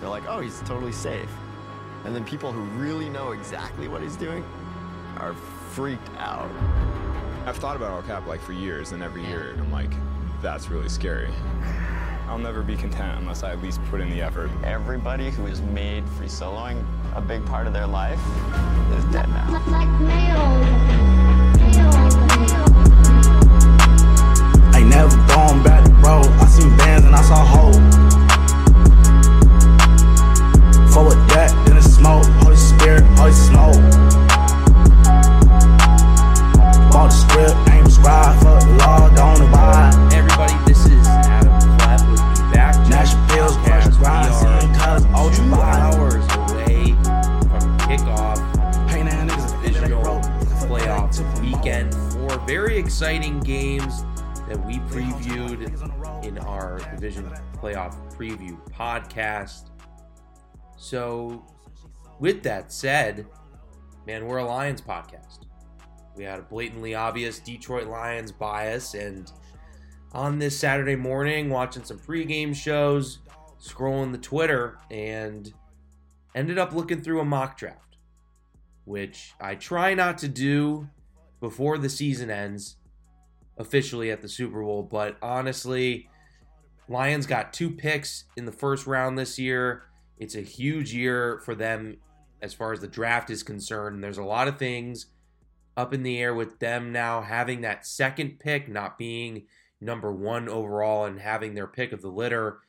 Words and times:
they're 0.00 0.08
like, 0.08 0.24
oh, 0.26 0.40
he's 0.40 0.60
totally 0.60 0.92
safe. 0.92 1.30
And 2.04 2.16
then 2.16 2.24
people 2.24 2.50
who 2.50 2.62
really 2.80 3.10
know 3.10 3.32
exactly 3.32 3.86
what 3.86 4.02
he's 4.02 4.16
doing 4.16 4.44
are 5.18 5.34
freaked 5.34 6.10
out. 6.16 6.50
I've 7.46 7.56
thought 7.56 7.76
about 7.76 7.90
El 7.92 8.02
Cap 8.02 8.26
like 8.26 8.40
for 8.40 8.52
years, 8.52 8.92
and 8.92 9.02
every 9.02 9.24
year 9.26 9.54
I'm 9.58 9.70
like, 9.70 9.90
that's 10.40 10.68
really 10.70 10.88
scary. 10.88 11.28
I'll 12.26 12.38
never 12.38 12.62
be 12.62 12.76
content 12.76 13.18
unless 13.18 13.42
I 13.42 13.50
at 13.50 13.60
least 13.60 13.82
put 13.86 14.00
in 14.00 14.08
the 14.08 14.22
effort. 14.22 14.50
Everybody 14.64 15.30
who 15.30 15.46
has 15.46 15.60
made 15.60 16.08
free 16.10 16.28
soloing 16.28 16.82
a 17.14 17.20
big 17.20 17.44
part 17.44 17.66
of 17.66 17.72
their 17.72 17.86
life 17.86 18.20
is 18.96 19.04
dead 19.06 19.28
now. 19.28 19.56
Ain't 24.74 24.88
never 24.88 25.16
gone 25.26 25.62
back 25.62 25.84
the 25.84 25.92
road. 25.94 26.26
I 26.40 26.46
seen 26.46 26.76
bands 26.76 27.04
and 27.04 27.14
I 27.14 27.22
saw 27.22 27.44
hope. 27.44 27.99
Forward 31.00 31.16
that, 31.30 31.48
then 31.66 31.78
it's 31.78 31.94
smoke. 31.94 32.26
Holy 32.44 32.56
Spirit, 32.56 33.00
Holy 33.16 33.32
smoke. 33.32 33.80
Bought 36.92 37.08
the 37.08 37.16
script, 37.16 37.56
ain't 37.72 37.84
prescribed. 37.84 38.42
Fuck 38.44 38.60
the 38.60 38.76
law, 38.84 39.08
don't 39.16 39.48
abide. 39.48 39.96
Hey 40.12 40.18
everybody, 40.18 40.52
this 40.68 40.84
is 40.84 41.00
Adam 41.08 41.56
Platt 41.78 42.04
with 42.04 42.20
the 42.20 42.50
Back 42.52 42.76
National 42.90 43.26
Pills, 43.32 43.56
crush, 43.64 43.86
grind, 43.96 44.28
seeing 44.44 44.74
cuz, 44.76 45.06
ultra 45.16 45.42
two 45.42 45.54
hours 45.56 46.24
away 46.36 46.92
from 47.48 47.64
kickoff 47.88 48.36
Pain 48.90 49.08
and 49.08 49.30
niggas, 49.30 49.62
divisional 49.62 50.20
playoff 50.68 51.16
weekend. 51.40 51.94
Four 52.12 52.36
very 52.46 52.76
exciting 52.76 53.40
games 53.40 54.04
that 54.48 54.62
we 54.66 54.80
previewed 54.92 55.64
in 56.26 56.38
our 56.40 56.78
division 56.92 57.24
playoff 57.56 57.96
preview 58.14 58.60
podcast. 58.70 59.69
So, 60.80 61.44
with 62.20 62.42
that 62.44 62.72
said, 62.72 63.26
man, 64.06 64.26
we're 64.26 64.38
a 64.38 64.44
Lions 64.46 64.80
podcast. 64.80 65.40
We 66.16 66.24
had 66.24 66.38
a 66.38 66.42
blatantly 66.42 66.94
obvious 66.94 67.38
Detroit 67.38 67.86
Lions 67.86 68.32
bias, 68.32 68.94
and 68.94 69.30
on 70.12 70.38
this 70.38 70.58
Saturday 70.58 70.96
morning, 70.96 71.50
watching 71.50 71.84
some 71.84 71.98
pregame 71.98 72.56
shows, 72.56 73.18
scrolling 73.62 74.10
the 74.10 74.18
Twitter, 74.18 74.78
and 74.90 75.52
ended 76.34 76.56
up 76.56 76.72
looking 76.72 77.02
through 77.02 77.20
a 77.20 77.26
mock 77.26 77.58
draft, 77.58 77.98
which 78.86 79.34
I 79.38 79.56
try 79.56 79.92
not 79.92 80.16
to 80.18 80.28
do 80.28 80.88
before 81.40 81.76
the 81.76 81.90
season 81.90 82.30
ends 82.30 82.76
officially 83.58 84.10
at 84.10 84.22
the 84.22 84.30
Super 84.30 84.62
Bowl, 84.62 84.82
but 84.82 85.18
honestly, 85.20 86.08
Lions 86.88 87.26
got 87.26 87.52
two 87.52 87.70
picks 87.70 88.24
in 88.34 88.46
the 88.46 88.52
first 88.52 88.86
round 88.86 89.18
this 89.18 89.38
year. 89.38 89.82
It's 90.20 90.36
a 90.36 90.42
huge 90.42 90.92
year 90.92 91.40
for 91.44 91.54
them 91.54 91.96
as 92.42 92.52
far 92.52 92.72
as 92.72 92.80
the 92.80 92.86
draft 92.86 93.30
is 93.30 93.42
concerned. 93.42 94.04
There's 94.04 94.18
a 94.18 94.22
lot 94.22 94.48
of 94.48 94.58
things 94.58 95.06
up 95.76 95.94
in 95.94 96.02
the 96.02 96.18
air 96.18 96.34
with 96.34 96.58
them 96.58 96.92
now 96.92 97.22
having 97.22 97.62
that 97.62 97.86
second 97.86 98.38
pick, 98.38 98.68
not 98.68 98.98
being 98.98 99.46
number 99.80 100.12
one 100.12 100.46
overall 100.46 101.06
and 101.06 101.20
having 101.20 101.54
their 101.54 101.66
pick 101.66 101.92
of 101.92 102.02
the 102.02 102.10
litter. 102.10 102.60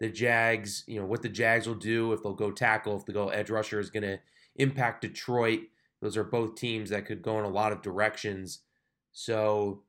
The 0.00 0.08
Jags, 0.08 0.84
you 0.86 0.98
know, 0.98 1.06
what 1.06 1.20
the 1.20 1.28
Jags 1.28 1.66
will 1.68 1.74
do 1.74 2.14
if 2.14 2.22
they'll 2.22 2.32
go 2.32 2.50
tackle, 2.50 2.96
if 2.96 3.04
they 3.04 3.12
go 3.12 3.28
edge 3.28 3.50
rusher 3.50 3.78
is 3.78 3.90
going 3.90 4.02
to 4.02 4.18
impact 4.56 5.02
Detroit. 5.02 5.60
Those 6.00 6.16
are 6.16 6.24
both 6.24 6.54
teams 6.54 6.88
that 6.90 7.04
could 7.04 7.20
go 7.20 7.38
in 7.38 7.44
a 7.44 7.50
lot 7.50 7.72
of 7.72 7.82
directions. 7.82 8.60
So 9.12 9.82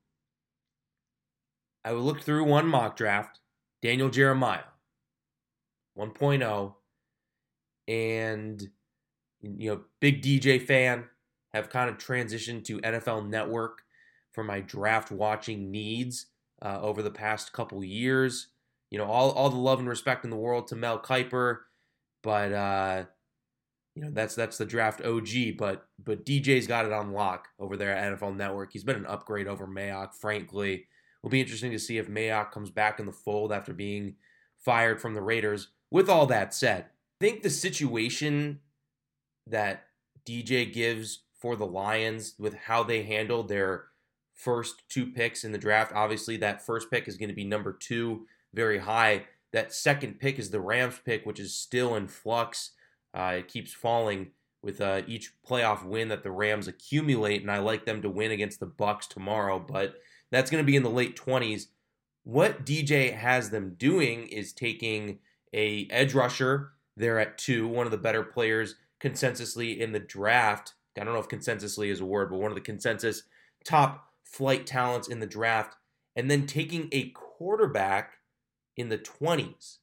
I 1.84 1.92
looked 1.92 2.24
through 2.24 2.44
one 2.44 2.66
mock 2.66 2.96
draft, 2.96 3.40
Daniel 3.80 4.10
Jeremiah, 4.10 4.64
1.0, 5.98 6.74
and 7.88 8.68
you 9.40 9.70
know, 9.70 9.80
big 10.00 10.22
DJ 10.22 10.60
fan, 10.60 11.04
have 11.52 11.70
kind 11.70 11.88
of 11.88 11.96
transitioned 11.96 12.64
to 12.64 12.78
NFL 12.80 13.28
Network 13.28 13.82
for 14.32 14.44
my 14.44 14.60
draft 14.60 15.10
watching 15.10 15.70
needs 15.70 16.26
uh, 16.62 16.78
over 16.80 17.02
the 17.02 17.10
past 17.10 17.52
couple 17.52 17.82
years. 17.82 18.48
You 18.90 18.98
know, 18.98 19.06
all, 19.06 19.30
all 19.32 19.50
the 19.50 19.56
love 19.56 19.78
and 19.78 19.88
respect 19.88 20.24
in 20.24 20.30
the 20.30 20.36
world 20.36 20.68
to 20.68 20.76
Mel 20.76 20.98
Kiper, 20.98 21.58
but 22.22 22.52
uh, 22.52 23.04
you 23.94 24.02
know 24.02 24.10
that's 24.10 24.34
that's 24.34 24.58
the 24.58 24.66
draft 24.66 25.04
OG. 25.04 25.56
But 25.58 25.86
but 26.02 26.24
DJ's 26.24 26.66
got 26.66 26.86
it 26.86 26.92
on 26.92 27.12
lock 27.12 27.48
over 27.58 27.76
there 27.76 27.94
at 27.94 28.18
NFL 28.18 28.36
Network. 28.36 28.72
He's 28.72 28.84
been 28.84 28.96
an 28.96 29.06
upgrade 29.06 29.46
over 29.46 29.66
Mayock, 29.66 30.14
frankly. 30.14 30.86
Will 31.22 31.30
be 31.30 31.40
interesting 31.40 31.72
to 31.72 31.78
see 31.78 31.98
if 31.98 32.08
Mayock 32.08 32.50
comes 32.52 32.70
back 32.70 33.00
in 33.00 33.06
the 33.06 33.12
fold 33.12 33.52
after 33.52 33.74
being 33.74 34.14
fired 34.56 35.00
from 35.00 35.14
the 35.14 35.22
Raiders. 35.22 35.68
With 35.90 36.08
all 36.08 36.26
that 36.26 36.54
said, 36.54 36.86
think 37.20 37.42
the 37.42 37.50
situation 37.50 38.60
that 39.46 39.84
DJ 40.26 40.72
gives 40.72 41.24
for 41.40 41.56
the 41.56 41.66
Lions 41.66 42.34
with 42.38 42.54
how 42.54 42.82
they 42.82 43.02
handled 43.02 43.48
their 43.48 43.84
first 44.34 44.82
two 44.88 45.06
picks 45.06 45.44
in 45.44 45.52
the 45.52 45.58
draft. 45.58 45.92
Obviously, 45.94 46.36
that 46.36 46.64
first 46.64 46.90
pick 46.90 47.08
is 47.08 47.16
going 47.16 47.28
to 47.28 47.34
be 47.34 47.44
number 47.44 47.72
two, 47.72 48.26
very 48.54 48.78
high. 48.78 49.24
That 49.52 49.72
second 49.72 50.20
pick 50.20 50.38
is 50.38 50.50
the 50.50 50.60
Rams 50.60 51.00
pick, 51.04 51.24
which 51.24 51.40
is 51.40 51.54
still 51.54 51.94
in 51.96 52.06
flux. 52.06 52.72
Uh, 53.14 53.36
it 53.38 53.48
keeps 53.48 53.72
falling 53.72 54.28
with 54.62 54.80
uh, 54.80 55.02
each 55.06 55.32
playoff 55.48 55.84
win 55.84 56.08
that 56.08 56.22
the 56.22 56.30
Rams 56.30 56.68
accumulate, 56.68 57.42
and 57.42 57.50
I 57.50 57.58
like 57.58 57.84
them 57.84 58.02
to 58.02 58.10
win 58.10 58.30
against 58.30 58.60
the 58.60 58.66
Bucs 58.66 59.08
tomorrow. 59.08 59.58
But 59.58 59.94
that's 60.30 60.50
going 60.50 60.62
to 60.62 60.66
be 60.66 60.76
in 60.76 60.82
the 60.82 60.90
late 60.90 61.16
twenties. 61.16 61.68
What 62.24 62.66
DJ 62.66 63.14
has 63.14 63.50
them 63.50 63.76
doing 63.78 64.26
is 64.26 64.52
taking 64.52 65.20
a 65.54 65.88
edge 65.90 66.14
rusher. 66.14 66.72
They're 66.98 67.18
at 67.20 67.38
two, 67.38 67.68
one 67.68 67.86
of 67.86 67.92
the 67.92 67.98
better 67.98 68.22
players 68.22 68.74
consensusly 69.00 69.78
in 69.78 69.92
the 69.92 70.00
draft. 70.00 70.74
I 71.00 71.04
don't 71.04 71.14
know 71.14 71.20
if 71.20 71.28
consensusly 71.28 71.90
is 71.90 72.00
a 72.00 72.04
word, 72.04 72.30
but 72.30 72.40
one 72.40 72.50
of 72.50 72.56
the 72.56 72.60
consensus 72.60 73.22
top 73.64 74.12
flight 74.24 74.66
talents 74.66 75.08
in 75.08 75.20
the 75.20 75.26
draft, 75.26 75.76
and 76.16 76.30
then 76.30 76.46
taking 76.46 76.88
a 76.92 77.10
quarterback 77.10 78.14
in 78.76 78.88
the 78.88 78.98
20s 78.98 79.78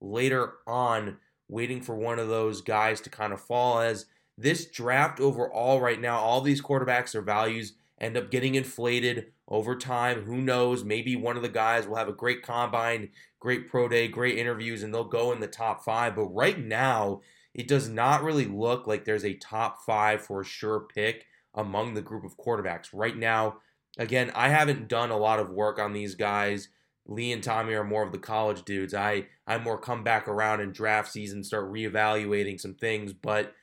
later 0.00 0.54
on, 0.66 1.18
waiting 1.48 1.80
for 1.82 1.96
one 1.96 2.18
of 2.18 2.28
those 2.28 2.60
guys 2.60 3.00
to 3.00 3.10
kind 3.10 3.32
of 3.32 3.40
fall. 3.40 3.80
As 3.80 4.06
this 4.38 4.66
draft 4.66 5.20
overall, 5.20 5.80
right 5.80 6.00
now, 6.00 6.18
all 6.18 6.40
these 6.40 6.62
quarterbacks, 6.62 7.12
their 7.12 7.22
values 7.22 7.74
end 8.00 8.16
up 8.16 8.30
getting 8.30 8.54
inflated 8.54 9.26
over 9.48 9.76
time. 9.76 10.22
Who 10.22 10.38
knows? 10.38 10.84
Maybe 10.84 11.16
one 11.16 11.36
of 11.36 11.42
the 11.42 11.48
guys 11.48 11.86
will 11.86 11.96
have 11.96 12.08
a 12.08 12.12
great 12.12 12.42
combine, 12.42 13.10
great 13.40 13.68
pro 13.68 13.88
day, 13.88 14.06
great 14.06 14.38
interviews, 14.38 14.82
and 14.82 14.94
they'll 14.94 15.04
go 15.04 15.32
in 15.32 15.40
the 15.40 15.48
top 15.48 15.82
five. 15.82 16.14
But 16.14 16.26
right 16.26 16.58
now, 16.58 17.22
it 17.54 17.66
does 17.66 17.88
not 17.88 18.22
really 18.22 18.46
look 18.46 18.86
like 18.86 19.04
there's 19.04 19.24
a 19.24 19.34
top 19.34 19.82
five 19.84 20.22
for 20.22 20.42
a 20.42 20.44
sure 20.44 20.80
pick 20.80 21.26
among 21.54 21.94
the 21.94 22.02
group 22.02 22.24
of 22.24 22.36
quarterbacks. 22.36 22.90
Right 22.92 23.16
now, 23.16 23.56
again, 23.98 24.30
I 24.34 24.50
haven't 24.50 24.88
done 24.88 25.10
a 25.10 25.18
lot 25.18 25.40
of 25.40 25.50
work 25.50 25.78
on 25.78 25.92
these 25.92 26.14
guys. 26.14 26.68
Lee 27.06 27.32
and 27.32 27.42
Tommy 27.42 27.74
are 27.74 27.82
more 27.82 28.04
of 28.04 28.12
the 28.12 28.18
college 28.18 28.62
dudes. 28.62 28.94
I 28.94 29.26
I 29.46 29.58
more 29.58 29.78
come 29.78 30.04
back 30.04 30.28
around 30.28 30.60
in 30.60 30.70
draft 30.70 31.10
season, 31.10 31.42
start 31.42 31.72
reevaluating 31.72 32.60
some 32.60 32.74
things. 32.74 33.12
But 33.12 33.54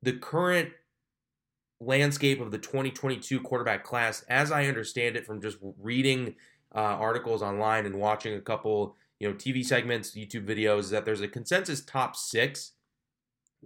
the 0.00 0.14
current 0.14 0.70
landscape 1.80 2.40
of 2.40 2.50
the 2.50 2.58
2022 2.58 3.40
quarterback 3.40 3.84
class, 3.84 4.24
as 4.28 4.50
I 4.50 4.66
understand 4.66 5.16
it 5.16 5.26
from 5.26 5.42
just 5.42 5.58
reading 5.78 6.36
uh, 6.74 6.78
articles 6.78 7.42
online 7.42 7.86
and 7.86 7.96
watching 7.96 8.34
a 8.34 8.40
couple, 8.40 8.96
you 9.18 9.28
know, 9.28 9.34
TV 9.34 9.64
segments, 9.64 10.16
YouTube 10.16 10.46
videos, 10.46 10.80
is 10.80 10.90
that 10.90 11.04
there's 11.04 11.20
a 11.20 11.28
consensus 11.28 11.84
top 11.84 12.16
six. 12.16 12.72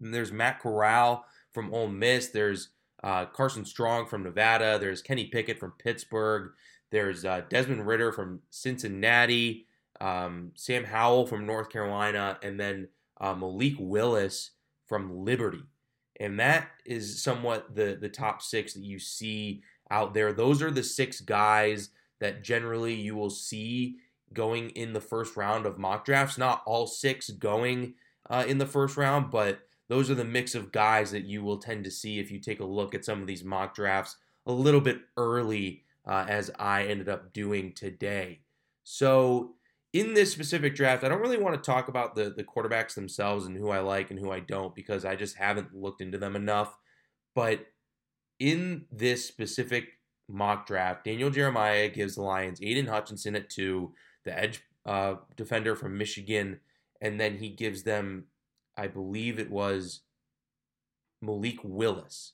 And 0.00 0.12
there's 0.12 0.32
Matt 0.32 0.60
Corral 0.60 1.24
from 1.52 1.72
Ole 1.72 1.88
Miss. 1.88 2.28
There's 2.28 2.70
uh, 3.02 3.26
Carson 3.26 3.64
Strong 3.64 4.06
from 4.06 4.22
Nevada. 4.22 4.78
There's 4.78 5.02
Kenny 5.02 5.26
Pickett 5.26 5.58
from 5.58 5.72
Pittsburgh. 5.78 6.50
There's 6.90 7.24
uh, 7.24 7.42
Desmond 7.48 7.86
Ridder 7.86 8.12
from 8.12 8.40
Cincinnati. 8.50 9.66
Um, 10.00 10.52
Sam 10.54 10.84
Howell 10.84 11.26
from 11.26 11.46
North 11.46 11.70
Carolina, 11.70 12.38
and 12.42 12.60
then 12.60 12.88
uh, 13.18 13.34
Malik 13.34 13.76
Willis 13.78 14.50
from 14.86 15.24
Liberty. 15.24 15.62
And 16.20 16.38
that 16.38 16.68
is 16.84 17.22
somewhat 17.22 17.74
the 17.74 17.96
the 17.98 18.08
top 18.08 18.42
six 18.42 18.74
that 18.74 18.84
you 18.84 18.98
see 18.98 19.62
out 19.90 20.12
there. 20.12 20.32
Those 20.32 20.60
are 20.62 20.70
the 20.70 20.82
six 20.82 21.20
guys 21.20 21.90
that 22.20 22.42
generally 22.42 22.94
you 22.94 23.14
will 23.14 23.30
see 23.30 23.96
going 24.32 24.70
in 24.70 24.92
the 24.92 25.00
first 25.00 25.36
round 25.36 25.66
of 25.66 25.78
mock 25.78 26.04
drafts. 26.04 26.38
Not 26.38 26.62
all 26.66 26.86
six 26.86 27.30
going 27.30 27.94
uh, 28.28 28.44
in 28.46 28.58
the 28.58 28.66
first 28.66 28.96
round, 28.96 29.30
but 29.30 29.60
those 29.88 30.10
are 30.10 30.14
the 30.14 30.24
mix 30.24 30.54
of 30.54 30.72
guys 30.72 31.10
that 31.12 31.24
you 31.24 31.42
will 31.42 31.58
tend 31.58 31.84
to 31.84 31.90
see 31.90 32.18
if 32.18 32.30
you 32.30 32.40
take 32.40 32.60
a 32.60 32.64
look 32.64 32.94
at 32.94 33.04
some 33.04 33.20
of 33.20 33.26
these 33.26 33.44
mock 33.44 33.74
drafts 33.74 34.16
a 34.46 34.52
little 34.52 34.80
bit 34.80 35.00
early, 35.16 35.82
uh, 36.06 36.24
as 36.28 36.50
I 36.58 36.84
ended 36.84 37.08
up 37.08 37.32
doing 37.32 37.72
today. 37.72 38.40
So, 38.84 39.54
in 39.92 40.14
this 40.14 40.30
specific 40.30 40.74
draft, 40.74 41.04
I 41.04 41.08
don't 41.08 41.22
really 41.22 41.38
want 41.38 41.54
to 41.54 41.70
talk 41.70 41.88
about 41.88 42.14
the, 42.14 42.30
the 42.30 42.44
quarterbacks 42.44 42.94
themselves 42.94 43.46
and 43.46 43.56
who 43.56 43.70
I 43.70 43.78
like 43.78 44.10
and 44.10 44.20
who 44.20 44.30
I 44.30 44.40
don't 44.40 44.74
because 44.74 45.04
I 45.04 45.16
just 45.16 45.36
haven't 45.36 45.74
looked 45.74 46.02
into 46.02 46.18
them 46.18 46.36
enough. 46.36 46.76
But 47.34 47.66
in 48.38 48.84
this 48.92 49.26
specific 49.26 49.95
mock 50.28 50.66
draft, 50.66 51.04
Daniel 51.04 51.30
Jeremiah 51.30 51.88
gives 51.88 52.14
the 52.14 52.22
Lions 52.22 52.60
Aiden 52.60 52.88
Hutchinson 52.88 53.36
at 53.36 53.50
two, 53.50 53.92
the 54.24 54.38
edge 54.38 54.62
uh, 54.84 55.16
defender 55.36 55.74
from 55.74 55.98
Michigan, 55.98 56.60
and 57.00 57.20
then 57.20 57.38
he 57.38 57.48
gives 57.50 57.82
them 57.82 58.24
I 58.76 58.88
believe 58.88 59.38
it 59.38 59.50
was 59.50 60.02
Malik 61.22 61.58
Willis 61.62 62.32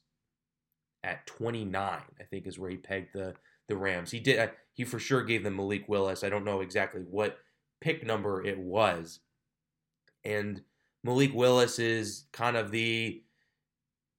at 1.05 1.27
29. 1.27 1.77
I 1.77 2.25
think 2.25 2.47
is 2.47 2.59
where 2.59 2.71
he 2.71 2.77
pegged 2.77 3.13
the 3.15 3.35
the 3.69 3.77
Rams. 3.77 4.11
He 4.11 4.21
did. 4.21 4.39
Uh, 4.39 4.49
he 4.75 4.85
for 4.85 4.99
sure 4.99 5.23
gave 5.23 5.45
them 5.45 5.57
Malik 5.57 5.89
Willis. 5.89 6.25
I 6.25 6.29
don't 6.29 6.45
know 6.45 6.61
exactly 6.61 7.03
what 7.03 7.39
pick 7.81 8.05
number 8.05 8.45
it 8.45 8.59
was, 8.59 9.21
and 10.25 10.63
Malik 11.05 11.33
Willis 11.33 11.79
is 11.79 12.25
kind 12.33 12.57
of 12.57 12.71
the 12.71 13.23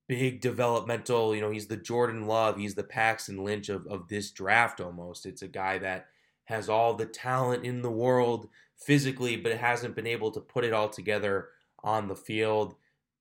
big 0.08 0.42
developmental. 0.42 1.36
You 1.36 1.42
know, 1.42 1.52
he's 1.52 1.68
the 1.68 1.78
Jordan 1.78 2.28
Love. 2.28 2.58
He's 2.58 2.76
the 2.76 2.84
Paxton 2.84 3.44
Lynch 3.44 3.70
of 3.70 3.86
of 3.88 4.08
this 4.08 4.32
draft. 4.32 4.82
Almost, 4.82 5.26
it's 5.26 5.42
a 5.42 5.48
guy 5.48 5.78
that 5.80 6.08
has 6.46 6.70
all 6.70 6.94
the 6.94 7.06
talent 7.06 7.66
in 7.66 7.82
the 7.82 7.92
world 7.92 8.50
physically, 8.76 9.36
but 9.38 9.58
hasn't 9.58 9.96
been 9.96 10.08
able 10.08 10.32
to 10.32 10.40
put 10.40 10.64
it 10.64 10.74
all 10.74 10.90
together 10.90 11.50
on 11.84 12.08
the 12.08 12.16
field. 12.16 12.76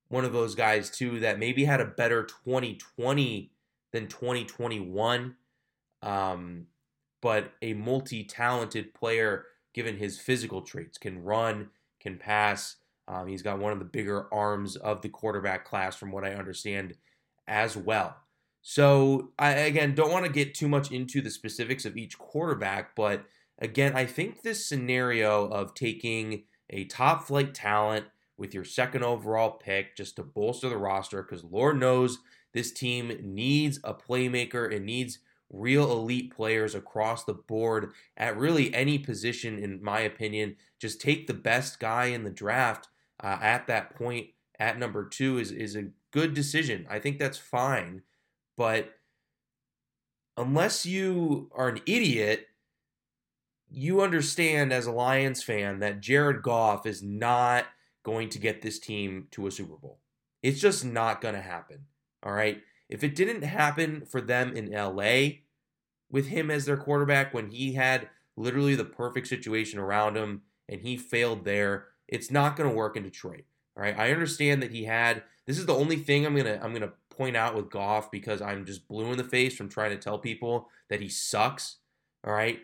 One 0.08 0.24
of 0.24 0.32
those 0.32 0.54
guys, 0.54 0.90
too, 0.90 1.20
that 1.20 1.38
maybe 1.38 1.64
had 1.64 1.80
a 1.80 1.86
better 1.86 2.24
2020 2.24 3.50
than 3.92 4.08
2021, 4.08 5.36
um, 6.02 6.66
but 7.20 7.52
a 7.62 7.74
multi 7.74 8.24
talented 8.24 8.94
player 8.94 9.46
given 9.72 9.96
his 9.96 10.18
physical 10.18 10.62
traits 10.62 10.98
can 10.98 11.22
run, 11.22 11.70
can 12.00 12.18
pass. 12.18 12.76
Um, 13.12 13.26
he's 13.26 13.42
got 13.42 13.58
one 13.58 13.72
of 13.72 13.78
the 13.78 13.84
bigger 13.84 14.32
arms 14.32 14.76
of 14.76 15.02
the 15.02 15.10
quarterback 15.10 15.66
class, 15.66 15.96
from 15.96 16.10
what 16.10 16.24
I 16.24 16.34
understand, 16.34 16.94
as 17.46 17.76
well. 17.76 18.16
So, 18.62 19.32
I 19.38 19.50
again 19.50 19.94
don't 19.94 20.12
want 20.12 20.24
to 20.24 20.32
get 20.32 20.54
too 20.54 20.68
much 20.68 20.90
into 20.92 21.20
the 21.20 21.30
specifics 21.30 21.84
of 21.84 21.96
each 21.96 22.16
quarterback, 22.18 22.96
but 22.96 23.24
again, 23.58 23.94
I 23.94 24.06
think 24.06 24.42
this 24.42 24.66
scenario 24.66 25.46
of 25.48 25.74
taking 25.74 26.44
a 26.70 26.84
top 26.84 27.26
flight 27.26 27.54
talent 27.54 28.06
with 28.38 28.54
your 28.54 28.64
second 28.64 29.04
overall 29.04 29.50
pick 29.50 29.96
just 29.96 30.16
to 30.16 30.22
bolster 30.22 30.68
the 30.68 30.76
roster, 30.78 31.22
because 31.22 31.44
Lord 31.44 31.78
knows 31.78 32.18
this 32.54 32.72
team 32.72 33.12
needs 33.22 33.78
a 33.84 33.92
playmaker, 33.92 34.72
it 34.72 34.82
needs 34.82 35.18
real 35.50 35.92
elite 35.92 36.34
players 36.34 36.74
across 36.74 37.24
the 37.24 37.34
board 37.34 37.92
at 38.16 38.38
really 38.38 38.72
any 38.74 38.98
position, 38.98 39.58
in 39.58 39.82
my 39.82 40.00
opinion. 40.00 40.56
Just 40.80 41.00
take 41.00 41.26
the 41.26 41.34
best 41.34 41.78
guy 41.78 42.06
in 42.06 42.24
the 42.24 42.30
draft 42.30 42.88
uh, 43.22 43.38
at 43.40 43.66
that 43.68 43.94
point 43.96 44.28
at 44.58 44.78
number 44.78 45.08
two 45.08 45.38
is, 45.38 45.50
is 45.50 45.76
a 45.76 45.88
good 46.12 46.34
decision. 46.34 46.86
I 46.88 46.98
think 46.98 47.18
that's 47.18 47.38
fine. 47.38 48.02
But 48.56 48.94
unless 50.36 50.86
you 50.86 51.50
are 51.54 51.68
an 51.68 51.80
idiot, 51.86 52.46
you 53.70 54.02
understand 54.02 54.72
as 54.72 54.86
a 54.86 54.92
Lions 54.92 55.42
fan 55.42 55.80
that 55.80 56.00
Jared 56.00 56.42
Goff 56.42 56.86
is 56.86 57.02
not 57.02 57.64
going 58.02 58.28
to 58.30 58.38
get 58.38 58.62
this 58.62 58.78
team 58.78 59.28
to 59.30 59.46
a 59.46 59.50
Super 59.50 59.76
Bowl. 59.76 60.00
It's 60.42 60.60
just 60.60 60.84
not 60.84 61.20
going 61.20 61.34
to 61.34 61.40
happen. 61.40 61.86
All 62.22 62.32
right. 62.32 62.60
If 62.88 63.02
it 63.02 63.14
didn't 63.14 63.42
happen 63.42 64.04
for 64.04 64.20
them 64.20 64.54
in 64.54 64.70
LA 64.70 65.38
with 66.10 66.26
him 66.26 66.50
as 66.50 66.66
their 66.66 66.76
quarterback 66.76 67.32
when 67.32 67.50
he 67.50 67.72
had 67.74 68.10
literally 68.36 68.74
the 68.74 68.84
perfect 68.84 69.28
situation 69.28 69.78
around 69.78 70.16
him 70.16 70.42
and 70.68 70.82
he 70.82 70.96
failed 70.96 71.44
there, 71.44 71.86
it's 72.12 72.30
not 72.30 72.56
going 72.56 72.68
to 72.68 72.76
work 72.76 72.96
in 72.96 73.02
Detroit. 73.02 73.44
All 73.76 73.82
right. 73.82 73.98
I 73.98 74.12
understand 74.12 74.62
that 74.62 74.70
he 74.70 74.84
had 74.84 75.22
this 75.46 75.58
is 75.58 75.66
the 75.66 75.74
only 75.74 75.96
thing 75.96 76.24
I'm 76.24 76.34
going 76.34 76.46
to 76.46 76.62
I'm 76.62 76.74
to 76.74 76.92
point 77.10 77.36
out 77.36 77.54
with 77.54 77.70
Goff 77.70 78.10
because 78.10 78.40
I'm 78.40 78.64
just 78.64 78.88
blue 78.88 79.10
in 79.10 79.18
the 79.18 79.24
face 79.24 79.56
from 79.56 79.68
trying 79.68 79.90
to 79.90 79.96
tell 79.96 80.18
people 80.18 80.68
that 80.88 81.00
he 81.00 81.08
sucks. 81.08 81.76
All 82.26 82.32
right. 82.32 82.60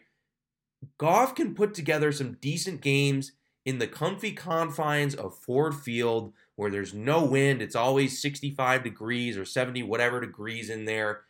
Goff 0.96 1.34
can 1.34 1.54
put 1.54 1.74
together 1.74 2.12
some 2.12 2.36
decent 2.40 2.80
games 2.80 3.32
in 3.64 3.78
the 3.78 3.88
comfy 3.88 4.32
confines 4.32 5.14
of 5.14 5.36
Ford 5.36 5.74
Field 5.74 6.32
where 6.56 6.70
there's 6.70 6.94
no 6.94 7.24
wind. 7.24 7.60
It's 7.60 7.76
always 7.76 8.20
65 8.20 8.82
degrees 8.82 9.36
or 9.36 9.44
70, 9.44 9.82
whatever 9.82 10.20
degrees 10.20 10.70
in 10.70 10.84
there. 10.84 11.22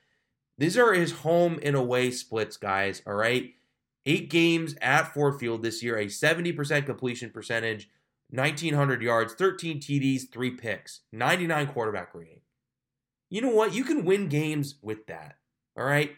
These 0.59 0.77
are 0.77 0.93
his 0.93 1.13
home 1.13 1.59
and 1.63 1.77
away 1.77 2.11
splits, 2.11 2.57
guys. 2.57 3.03
All 3.07 3.15
right. 3.15 3.55
Eight 4.07 4.31
games 4.31 4.75
at 4.81 5.13
Ford 5.13 5.39
Field 5.39 5.63
this 5.63 5.83
year, 5.83 5.99
a 5.99 6.07
70% 6.07 6.87
completion 6.87 7.31
percentage, 7.31 7.91
1,900 8.31 9.03
yards, 9.03 9.35
13 9.35 9.81
TDs, 9.81 10.31
three 10.31 10.51
picks, 10.51 11.01
99 11.13 11.69
quarterback 11.69 12.15
rating 12.15 12.41
you 13.31 13.41
know 13.41 13.51
what? 13.51 13.75
You 13.75 13.85
can 13.85 14.05
win 14.05 14.29
games 14.29 14.77
with 14.83 15.07
that. 15.07 15.37
All 15.77 15.85
right. 15.85 16.13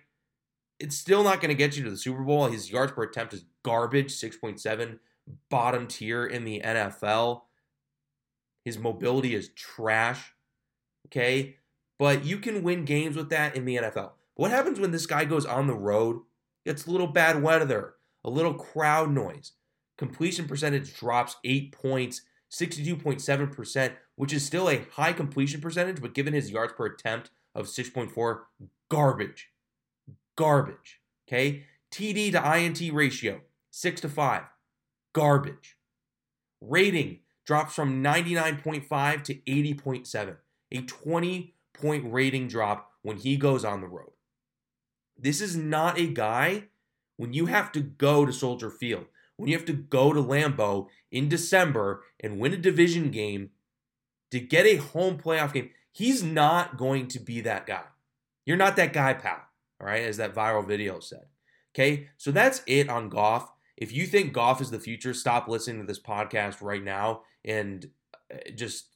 It's 0.79 0.97
still 0.97 1.23
not 1.23 1.41
going 1.41 1.51
to 1.51 1.55
get 1.55 1.77
you 1.77 1.85
to 1.85 1.91
the 1.91 1.97
Super 1.97 2.23
Bowl. 2.23 2.47
His 2.47 2.71
yards 2.71 2.93
per 2.93 3.03
attempt 3.03 3.35
is 3.35 3.45
garbage, 3.63 4.19
6.7, 4.19 4.99
bottom 5.51 5.87
tier 5.87 6.25
in 6.25 6.45
the 6.45 6.63
NFL. 6.65 7.43
His 8.65 8.79
mobility 8.79 9.35
is 9.35 9.51
trash. 9.51 10.33
Okay. 11.07 11.57
But 11.99 12.25
you 12.25 12.39
can 12.39 12.63
win 12.63 12.85
games 12.85 13.17
with 13.17 13.29
that 13.31 13.57
in 13.57 13.67
the 13.67 13.77
NFL. 13.77 14.13
What 14.37 14.51
happens 14.51 14.81
when 14.81 14.91
this 14.91 15.07
guy 15.07 15.25
goes 15.27 15.45
on 15.45 15.67
the 15.67 15.75
road? 15.75 16.21
Gets 16.65 16.87
a 16.87 16.91
little 16.91 17.07
bad 17.07 17.43
weather, 17.43 17.95
a 18.25 18.31
little 18.31 18.55
crowd 18.55 19.11
noise. 19.11 19.53
Completion 20.01 20.49
percentage 20.49 20.97
drops 20.97 21.37
eight 21.45 21.73
points, 21.73 22.23
62.7%, 22.51 23.93
which 24.15 24.33
is 24.33 24.43
still 24.43 24.71
a 24.71 24.87
high 24.93 25.13
completion 25.13 25.61
percentage, 25.61 26.01
but 26.01 26.15
given 26.15 26.33
his 26.33 26.51
yards 26.51 26.73
per 26.73 26.87
attempt 26.87 27.29
of 27.55 27.67
6.4, 27.67 28.39
garbage. 28.89 29.51
Garbage. 30.37 31.03
Okay? 31.29 31.65
TD 31.93 32.33
to 32.33 32.57
INT 32.57 32.95
ratio, 32.95 33.43
6 33.73 34.01
to 34.01 34.09
5. 34.09 34.43
Garbage. 35.13 35.77
Rating 36.63 37.19
drops 37.45 37.75
from 37.75 38.03
99.5 38.03 39.23
to 39.25 39.35
80.7. 39.35 40.37
A 40.73 40.81
20 40.81 41.55
point 41.75 42.11
rating 42.11 42.49
drop 42.49 42.93
when 43.03 43.19
he 43.19 43.37
goes 43.37 43.67
on 43.67 43.83
the 43.83 43.87
road. 43.87 44.13
This 45.19 45.43
is 45.43 45.59
not 45.59 45.99
a 45.99 46.07
guy 46.07 46.69
when 47.19 47.35
you 47.35 47.47
have 47.47 47.71
to 47.73 47.81
go 47.81 48.25
to 48.25 48.33
Soldier 48.33 48.71
Field, 48.71 49.05
when 49.41 49.49
you 49.49 49.57
have 49.57 49.67
to 49.67 49.73
go 49.73 50.13
to 50.13 50.23
Lambeau 50.23 50.89
in 51.11 51.31
December 51.31 52.05
and 52.21 52.39
win 52.39 52.53
a 52.53 52.59
division 52.59 53.11
game 53.11 53.51
to 54.31 54.39
get 54.39 54.67
a 54.67 54.77
home 54.77 55.17
playoff 55.17 55.55
game, 55.55 55.71
he's 55.91 56.23
not 56.23 56.77
going 56.77 57.09
to 57.09 57.19
be 57.19 57.41
that 57.41 57.67
guy. 57.67 57.85
You're 58.45 58.59
not 58.59 58.77
that 58.77 58.93
guy, 58.93 59.15
pal. 59.15 59.41
All 59.81 59.87
right, 59.87 60.05
as 60.05 60.19
that 60.19 60.35
viral 60.35 60.67
video 60.67 61.01
said. 61.01 61.25
Okay, 61.75 62.09
so 62.19 62.31
that's 62.31 62.63
it 62.67 62.91
on 62.91 63.09
Goff. 63.09 63.51
If 63.79 63.95
you 63.95 64.07
think 64.07 64.35
Goff 64.35 64.61
is 64.61 64.71
the 64.71 64.79
future, 64.79 65.15
stop 65.15 65.49
listening 65.49 65.81
to 65.81 65.87
this 65.87 66.01
podcast 66.01 66.61
right 66.61 66.85
now 66.85 67.23
and 67.43 67.89
uh, 68.31 68.51
just 68.55 68.89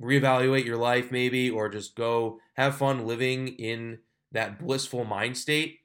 reevaluate 0.00 0.64
your 0.64 0.76
life, 0.76 1.10
maybe, 1.10 1.50
or 1.50 1.68
just 1.68 1.96
go 1.96 2.38
have 2.54 2.76
fun 2.76 3.06
living 3.06 3.48
in 3.48 3.98
that 4.30 4.60
blissful 4.60 5.04
mind 5.04 5.36
state. 5.36 5.80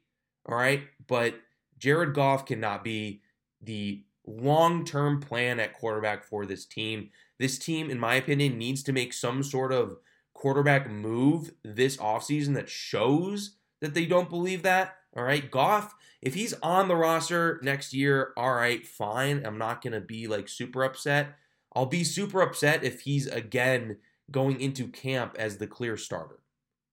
All 0.48 0.54
right, 0.54 0.84
but 1.08 1.34
Jared 1.76 2.14
Goff 2.14 2.46
cannot 2.46 2.84
be 2.84 3.22
the 3.66 4.02
long 4.26 4.84
term 4.84 5.20
plan 5.20 5.60
at 5.60 5.74
quarterback 5.74 6.24
for 6.24 6.46
this 6.46 6.64
team. 6.64 7.10
This 7.38 7.58
team, 7.58 7.90
in 7.90 8.00
my 8.00 8.14
opinion, 8.14 8.58
needs 8.58 8.82
to 8.84 8.92
make 8.92 9.12
some 9.12 9.42
sort 9.42 9.72
of 9.72 9.98
quarterback 10.34 10.90
move 10.90 11.52
this 11.62 11.96
offseason 11.98 12.54
that 12.54 12.68
shows 12.68 13.56
that 13.80 13.94
they 13.94 14.06
don't 14.06 14.30
believe 14.30 14.62
that. 14.62 14.96
All 15.16 15.24
right. 15.24 15.50
Goff, 15.50 15.94
if 16.22 16.34
he's 16.34 16.54
on 16.54 16.88
the 16.88 16.96
roster 16.96 17.60
next 17.62 17.92
year, 17.92 18.32
all 18.36 18.54
right, 18.54 18.86
fine. 18.86 19.44
I'm 19.44 19.58
not 19.58 19.82
going 19.82 19.92
to 19.92 20.00
be 20.00 20.26
like 20.26 20.48
super 20.48 20.82
upset. 20.82 21.36
I'll 21.74 21.86
be 21.86 22.04
super 22.04 22.40
upset 22.40 22.84
if 22.84 23.02
he's 23.02 23.26
again 23.26 23.98
going 24.30 24.60
into 24.60 24.88
camp 24.88 25.36
as 25.38 25.58
the 25.58 25.66
clear 25.66 25.96
starter, 25.96 26.40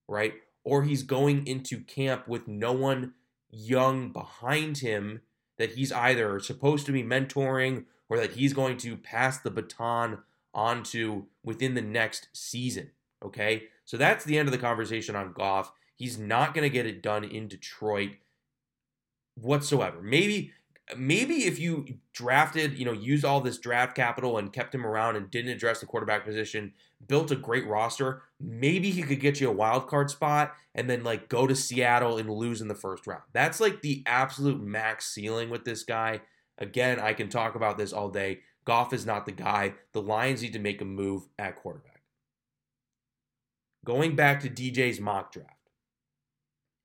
right? 0.07 0.33
Or 0.63 0.83
he's 0.83 1.03
going 1.03 1.47
into 1.47 1.81
camp 1.81 2.27
with 2.27 2.47
no 2.47 2.73
one 2.73 3.13
young 3.49 4.11
behind 4.11 4.79
him 4.79 5.21
that 5.63 5.75
he's 5.75 5.93
either 5.93 6.41
supposed 6.41 6.85
to 6.85 6.91
be 6.91 7.01
mentoring 7.01 7.85
or 8.09 8.17
that 8.17 8.33
he's 8.33 8.51
going 8.51 8.75
to 8.75 8.97
pass 8.97 9.37
the 9.39 9.49
baton 9.49 10.17
onto 10.53 11.23
within 11.41 11.73
the 11.73 11.81
next 11.81 12.27
season. 12.33 12.91
Okay. 13.23 13.63
So 13.85 13.95
that's 13.95 14.25
the 14.25 14.37
end 14.37 14.49
of 14.49 14.51
the 14.51 14.57
conversation 14.57 15.15
on 15.15 15.31
Goff. 15.31 15.71
He's 15.95 16.19
not 16.19 16.53
going 16.53 16.63
to 16.63 16.69
get 16.69 16.85
it 16.85 17.01
done 17.01 17.23
in 17.23 17.47
Detroit 17.47 18.11
whatsoever. 19.35 20.01
Maybe 20.01 20.51
maybe 20.97 21.45
if 21.45 21.59
you 21.59 21.85
drafted, 22.13 22.77
you 22.77 22.85
know, 22.85 22.91
used 22.91 23.25
all 23.25 23.41
this 23.41 23.57
draft 23.57 23.95
capital 23.95 24.37
and 24.37 24.51
kept 24.51 24.75
him 24.75 24.85
around 24.85 25.15
and 25.15 25.31
didn't 25.31 25.51
address 25.51 25.79
the 25.79 25.85
quarterback 25.85 26.25
position, 26.25 26.73
built 27.07 27.31
a 27.31 27.35
great 27.35 27.65
roster, 27.67 28.23
maybe 28.39 28.91
he 28.91 29.01
could 29.03 29.19
get 29.19 29.39
you 29.39 29.49
a 29.49 29.53
wild 29.53 29.87
card 29.87 30.09
spot 30.09 30.53
and 30.75 30.89
then 30.89 31.03
like 31.03 31.29
go 31.29 31.47
to 31.47 31.55
Seattle 31.55 32.17
and 32.17 32.29
lose 32.29 32.61
in 32.61 32.67
the 32.67 32.75
first 32.75 33.07
round. 33.07 33.23
That's 33.31 33.59
like 33.59 33.81
the 33.81 34.03
absolute 34.05 34.61
max 34.61 35.13
ceiling 35.13 35.49
with 35.49 35.65
this 35.65 35.83
guy. 35.83 36.21
Again, 36.57 36.99
I 36.99 37.13
can 37.13 37.29
talk 37.29 37.55
about 37.55 37.77
this 37.77 37.93
all 37.93 38.09
day. 38.09 38.39
Goff 38.65 38.93
is 38.93 39.05
not 39.05 39.25
the 39.25 39.31
guy. 39.31 39.73
The 39.93 40.01
Lions 40.01 40.41
need 40.41 40.53
to 40.53 40.59
make 40.59 40.81
a 40.81 40.85
move 40.85 41.27
at 41.37 41.55
quarterback. 41.55 42.01
Going 43.85 44.15
back 44.15 44.41
to 44.41 44.49
DJ's 44.49 44.99
mock 44.99 45.33
draft. 45.33 45.49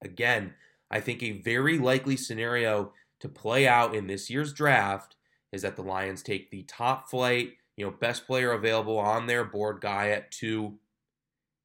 Again, 0.02 0.54
I 0.90 1.00
think 1.00 1.22
a 1.22 1.32
very 1.32 1.78
likely 1.78 2.16
scenario 2.16 2.92
to 3.20 3.28
play 3.28 3.66
out 3.66 3.94
in 3.94 4.06
this 4.06 4.30
year's 4.30 4.52
draft 4.52 5.16
is 5.52 5.62
that 5.62 5.76
the 5.76 5.82
Lions 5.82 6.22
take 6.22 6.50
the 6.50 6.62
top 6.64 7.08
flight, 7.08 7.52
you 7.76 7.84
know, 7.84 7.90
best 7.90 8.26
player 8.26 8.52
available 8.52 8.98
on 8.98 9.26
their 9.26 9.44
board 9.44 9.80
guy 9.80 10.10
at 10.10 10.30
two. 10.30 10.78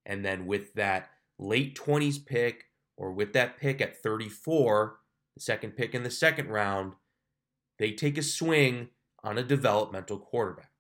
And 0.06 0.24
then 0.24 0.46
with 0.46 0.74
that 0.76 1.10
late 1.40 1.78
20s 1.78 2.26
pick 2.26 2.66
or 2.98 3.12
with 3.12 3.34
that 3.34 3.58
pick 3.58 3.82
at 3.82 4.02
34, 4.02 4.98
the 5.36 5.42
second 5.42 5.72
pick 5.72 5.94
in 5.94 6.04
the 6.04 6.12
second 6.12 6.50
round, 6.50 6.94
they 7.80 7.92
take 7.92 8.18
a 8.18 8.24
swing 8.24 8.90
on 9.24 9.38
a 9.38 9.44
developmental 9.44 10.20
quarterback, 10.20 10.72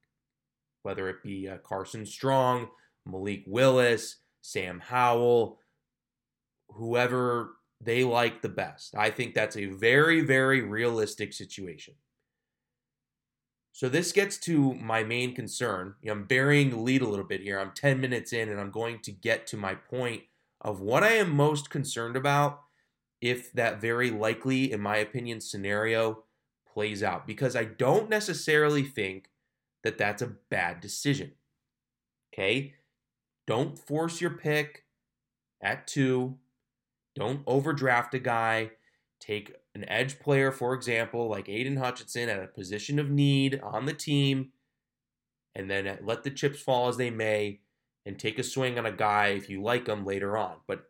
whether 0.83 1.09
it 1.09 1.23
be 1.23 1.47
uh, 1.47 1.57
Carson 1.57 2.05
Strong, 2.05 2.69
Malik 3.05 3.43
Willis, 3.47 4.17
Sam 4.41 4.79
Howell, 4.79 5.59
whoever 6.69 7.53
they 7.83 8.03
like 8.03 8.41
the 8.41 8.49
best. 8.49 8.95
I 8.95 9.09
think 9.09 9.33
that's 9.33 9.57
a 9.57 9.65
very, 9.65 10.21
very 10.21 10.61
realistic 10.61 11.33
situation. 11.33 11.95
So 13.71 13.89
this 13.89 14.11
gets 14.11 14.37
to 14.39 14.75
my 14.75 15.03
main 15.03 15.33
concern. 15.33 15.95
I'm 16.07 16.25
burying 16.25 16.69
the 16.69 16.77
lead 16.77 17.01
a 17.01 17.07
little 17.07 17.25
bit 17.25 17.41
here. 17.41 17.59
I'm 17.59 17.71
10 17.71 17.99
minutes 17.99 18.31
in 18.31 18.49
and 18.49 18.59
I'm 18.59 18.69
going 18.69 18.99
to 18.99 19.11
get 19.11 19.47
to 19.47 19.57
my 19.57 19.73
point 19.73 20.23
of 20.61 20.79
what 20.79 21.03
I 21.03 21.13
am 21.13 21.35
most 21.35 21.69
concerned 21.69 22.15
about 22.15 22.61
if 23.19 23.51
that 23.53 23.81
very 23.81 24.11
likely, 24.11 24.71
in 24.71 24.79
my 24.79 24.97
opinion, 24.97 25.41
scenario 25.41 26.23
plays 26.71 27.01
out. 27.01 27.25
Because 27.25 27.55
I 27.55 27.63
don't 27.63 28.09
necessarily 28.09 28.83
think 28.83 29.29
that 29.83 29.97
that's 29.97 30.21
a 30.21 30.35
bad 30.49 30.79
decision. 30.79 31.31
Okay? 32.33 32.75
Don't 33.47 33.77
force 33.77 34.21
your 34.21 34.31
pick 34.31 34.83
at 35.61 35.87
two. 35.87 36.37
Don't 37.15 37.41
overdraft 37.45 38.13
a 38.13 38.19
guy. 38.19 38.71
Take 39.19 39.55
an 39.75 39.87
edge 39.87 40.19
player, 40.19 40.51
for 40.51 40.73
example, 40.73 41.29
like 41.29 41.47
Aiden 41.47 41.77
Hutchinson 41.77 42.29
at 42.29 42.43
a 42.43 42.47
position 42.47 42.99
of 42.99 43.09
need 43.09 43.59
on 43.63 43.85
the 43.85 43.93
team, 43.93 44.51
and 45.55 45.69
then 45.69 45.99
let 46.03 46.23
the 46.23 46.31
chips 46.31 46.59
fall 46.59 46.89
as 46.89 46.97
they 46.97 47.09
may 47.09 47.59
and 48.05 48.19
take 48.19 48.37
a 48.37 48.43
swing 48.43 48.77
on 48.77 48.85
a 48.85 48.91
guy 48.91 49.27
if 49.27 49.49
you 49.49 49.61
like 49.61 49.87
him 49.87 50.05
later 50.05 50.37
on. 50.37 50.57
But 50.67 50.85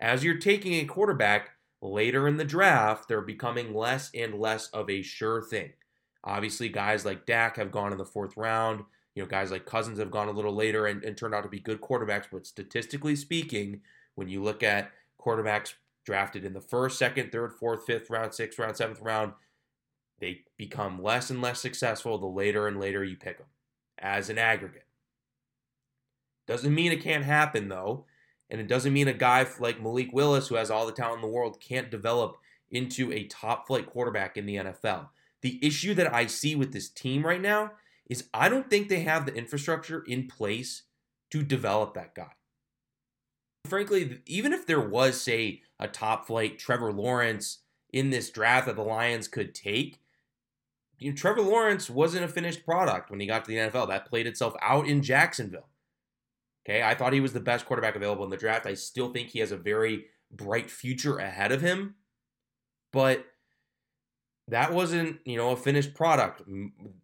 as 0.00 0.24
you're 0.24 0.38
taking 0.38 0.74
a 0.74 0.84
quarterback 0.84 1.50
later 1.82 2.26
in 2.26 2.36
the 2.36 2.44
draft, 2.44 3.08
they're 3.08 3.20
becoming 3.20 3.74
less 3.74 4.10
and 4.14 4.34
less 4.34 4.68
of 4.68 4.88
a 4.88 5.02
sure 5.02 5.42
thing. 5.42 5.72
Obviously, 6.24 6.70
guys 6.70 7.04
like 7.04 7.26
Dak 7.26 7.56
have 7.56 7.70
gone 7.70 7.92
in 7.92 7.98
the 7.98 8.04
fourth 8.04 8.36
round. 8.36 8.84
You 9.14 9.22
know, 9.22 9.28
guys 9.28 9.50
like 9.50 9.66
Cousins 9.66 9.98
have 9.98 10.10
gone 10.10 10.28
a 10.28 10.32
little 10.32 10.54
later 10.54 10.86
and, 10.86 11.04
and 11.04 11.16
turned 11.16 11.34
out 11.34 11.42
to 11.42 11.48
be 11.48 11.60
good 11.60 11.80
quarterbacks. 11.80 12.26
But 12.32 12.46
statistically 12.46 13.14
speaking, 13.14 13.82
when 14.14 14.28
you 14.28 14.42
look 14.42 14.62
at 14.62 14.90
quarterbacks 15.24 15.74
drafted 16.04 16.44
in 16.44 16.52
the 16.52 16.60
first, 16.60 16.98
second, 16.98 17.32
third, 17.32 17.52
fourth, 17.54 17.86
fifth 17.86 18.10
round, 18.10 18.34
sixth 18.34 18.58
round, 18.58 18.76
seventh 18.76 19.00
round, 19.00 19.32
they 20.20 20.42
become 20.56 21.02
less 21.02 21.30
and 21.30 21.42
less 21.42 21.60
successful 21.60 22.18
the 22.18 22.26
later 22.26 22.68
and 22.68 22.78
later 22.78 23.02
you 23.02 23.16
pick 23.16 23.38
them 23.38 23.46
as 23.98 24.28
an 24.28 24.38
aggregate. 24.38 24.86
Doesn't 26.46 26.74
mean 26.74 26.92
it 26.92 27.02
can't 27.02 27.24
happen 27.24 27.68
though. 27.68 28.04
And 28.50 28.60
it 28.60 28.68
doesn't 28.68 28.92
mean 28.92 29.08
a 29.08 29.14
guy 29.14 29.46
like 29.58 29.82
Malik 29.82 30.12
Willis, 30.12 30.48
who 30.48 30.56
has 30.56 30.70
all 30.70 30.86
the 30.86 30.92
talent 30.92 31.16
in 31.16 31.28
the 31.28 31.34
world, 31.34 31.60
can't 31.60 31.90
develop 31.90 32.36
into 32.70 33.10
a 33.10 33.24
top 33.24 33.66
flight 33.66 33.86
quarterback 33.86 34.36
in 34.36 34.46
the 34.46 34.56
NFL. 34.56 35.08
The 35.40 35.58
issue 35.62 35.94
that 35.94 36.14
I 36.14 36.26
see 36.26 36.54
with 36.54 36.72
this 36.72 36.88
team 36.88 37.24
right 37.24 37.40
now 37.40 37.72
is 38.08 38.28
I 38.34 38.48
don't 38.48 38.68
think 38.68 38.88
they 38.88 39.00
have 39.00 39.26
the 39.26 39.34
infrastructure 39.34 40.04
in 40.06 40.28
place 40.28 40.82
to 41.30 41.42
develop 41.42 41.94
that 41.94 42.14
guy. 42.14 42.32
Frankly, 43.66 44.20
even 44.26 44.52
if 44.52 44.66
there 44.66 44.80
was, 44.80 45.20
say, 45.20 45.62
a 45.78 45.88
top 45.88 46.26
flight 46.26 46.58
Trevor 46.58 46.92
Lawrence 46.92 47.60
in 47.92 48.10
this 48.10 48.30
draft 48.30 48.66
that 48.66 48.76
the 48.76 48.82
Lions 48.82 49.28
could 49.28 49.54
take, 49.54 50.00
you 50.98 51.10
know, 51.10 51.16
Trevor 51.16 51.42
Lawrence 51.42 51.90
wasn't 51.90 52.24
a 52.24 52.28
finished 52.28 52.64
product 52.64 53.10
when 53.10 53.20
he 53.20 53.26
got 53.26 53.44
to 53.44 53.50
the 53.50 53.56
NFL. 53.56 53.88
That 53.88 54.06
played 54.06 54.26
itself 54.26 54.54
out 54.62 54.86
in 54.86 55.02
Jacksonville. 55.02 55.68
Okay, 56.66 56.82
I 56.82 56.94
thought 56.94 57.12
he 57.12 57.20
was 57.20 57.32
the 57.32 57.40
best 57.40 57.66
quarterback 57.66 57.96
available 57.96 58.24
in 58.24 58.30
the 58.30 58.36
draft. 58.36 58.66
I 58.66 58.74
still 58.74 59.12
think 59.12 59.28
he 59.28 59.40
has 59.40 59.52
a 59.52 59.56
very 59.56 60.06
bright 60.30 60.70
future 60.70 61.18
ahead 61.18 61.52
of 61.52 61.60
him, 61.60 61.96
but 62.92 63.26
that 64.48 64.72
wasn't, 64.72 65.20
you 65.24 65.36
know, 65.36 65.50
a 65.50 65.56
finished 65.56 65.94
product. 65.94 66.42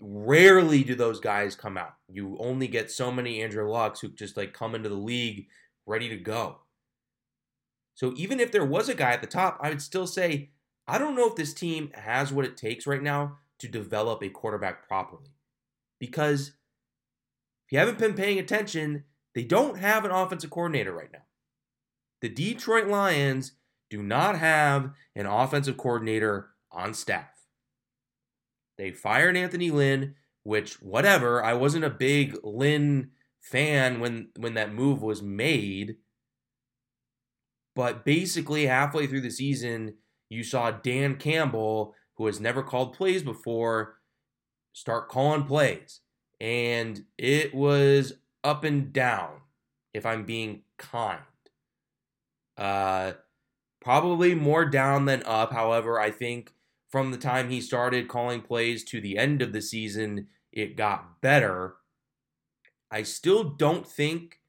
Rarely 0.01 0.83
do 0.83 0.95
those 0.95 1.21
guys 1.21 1.55
come 1.55 1.77
out. 1.77 1.95
You 2.09 2.37
only 2.39 2.69
get 2.69 2.91
so 2.91 3.11
many 3.11 3.43
Andrew 3.43 3.71
Lucks 3.71 4.01
who 4.01 4.09
just 4.09 4.37
like 4.37 4.53
come 4.53 4.75
into 4.75 4.89
the 4.89 4.95
league 4.95 5.47
ready 5.91 6.09
to 6.09 6.17
go. 6.17 6.61
So 7.95 8.15
even 8.17 8.41
if 8.41 8.53
there 8.53 8.65
was 8.65 8.89
a 8.89 8.95
guy 8.95 9.11
at 9.13 9.21
the 9.21 9.27
top, 9.27 9.59
I 9.61 9.69
would 9.69 9.83
still 9.83 10.07
say 10.07 10.51
I 10.89 10.99
don't 10.99 11.15
know 11.15 11.29
if 11.29 11.37
this 11.37 11.55
team 11.55 11.91
has 11.95 12.33
what 12.33 12.45
it 12.45 12.57
takes 12.57 12.87
right 12.87 13.03
now 13.03 13.39
to 13.59 13.69
develop 13.69 14.23
a 14.23 14.29
quarterback 14.29 14.89
properly. 14.89 15.31
Because 15.99 16.49
if 16.49 17.73
you 17.73 17.79
haven't 17.79 17.99
been 17.99 18.15
paying 18.15 18.39
attention, 18.39 19.05
they 19.35 19.45
don't 19.45 19.79
have 19.79 20.05
an 20.05 20.11
offensive 20.11 20.51
coordinator 20.51 20.93
right 20.93 21.13
now. 21.13 21.23
The 22.23 22.29
Detroit 22.29 22.89
Lions 22.89 23.53
do 23.89 24.03
not 24.03 24.39
have 24.39 24.91
an 25.15 25.27
offensive 25.27 25.77
coordinator 25.77 26.51
on 26.73 26.95
staff. 26.95 27.47
They 28.79 28.91
fired 28.91 29.37
Anthony 29.37 29.71
Lynn, 29.71 30.15
which 30.43 30.81
whatever, 30.83 31.45
I 31.45 31.53
wasn't 31.55 31.85
a 31.85 31.91
big 31.91 32.37
Lynn 32.43 33.11
fan 33.41 34.01
when 34.01 34.29
when 34.37 34.55
that 34.55 34.73
move 34.73 35.03
was 35.03 35.23
made. 35.23 35.97
But 37.75 38.05
basically 38.05 38.67
halfway 38.67 39.07
through 39.07 39.23
the 39.23 39.31
season, 39.31 39.95
you 40.29 40.43
saw 40.43 40.71
Dan 40.71 41.17
Campbell, 41.17 41.95
who 42.17 42.27
has 42.27 42.41
never 42.41 42.63
called 42.63 42.95
plays 42.95 43.23
before, 43.23 43.97
start 44.73 45.09
calling 45.09 45.45
plays. 45.45 46.01
And 46.41 47.05
it 47.17 47.55
was 47.55 48.15
up 48.43 48.65
and 48.65 48.93
down, 48.93 49.41
if 49.93 50.05
I'm 50.05 50.25
being 50.25 50.63
kind. 50.79 51.21
Uh, 52.57 53.13
probably 53.81 54.35
more 54.35 54.65
down 54.65 55.07
than 55.07 55.23
up. 55.25 55.53
However, 55.53 55.99
I 55.99 56.11
think 56.11 56.53
from 56.91 57.11
the 57.11 57.19
time 57.19 57.51
he 57.51 57.61
started 57.61 58.09
calling 58.09 58.43
plays 58.43 58.85
to 58.85 59.01
the 59.01 59.17
end 59.17 59.43
of 59.43 59.53
the 59.53 59.63
season, 59.63 60.29
it 60.53 60.77
got 60.77 61.21
better. 61.21 61.77
I 62.91 63.03
still 63.03 63.45
don't 63.45 63.87
think 63.87 64.41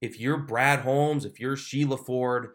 if 0.00 0.18
you're 0.18 0.38
Brad 0.38 0.80
Holmes, 0.80 1.24
if 1.24 1.38
you're 1.38 1.56
Sheila 1.56 1.96
Ford, 1.96 2.50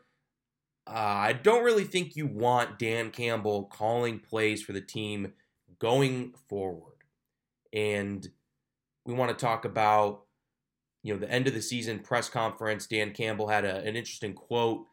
uh, 0.88 0.92
I 0.94 1.34
don't 1.34 1.64
really 1.64 1.84
think 1.84 2.16
you 2.16 2.28
want 2.28 2.80
Dan 2.80 3.12
Campbell 3.12 3.66
calling 3.66 4.20
plays 4.20 4.62
for 4.62 4.74
the 4.74 4.82
team 4.82 5.34
going 5.80 6.34
forward. 6.48 6.98
And 7.74 8.28
we 9.06 9.14
want 9.14 9.38
to 9.38 9.46
talk 9.46 9.66
about 9.66 10.26
you 11.04 11.14
know, 11.14 11.20
the 11.20 11.32
end 11.32 11.48
of 11.48 11.54
the 11.54 11.62
season 11.62 12.00
press 12.00 12.30
conference, 12.30 12.88
Dan 12.88 13.12
Campbell 13.12 13.48
had 13.48 13.64
a, 13.64 13.78
an 13.78 13.96
interesting 13.96 14.34
quote 14.34 14.86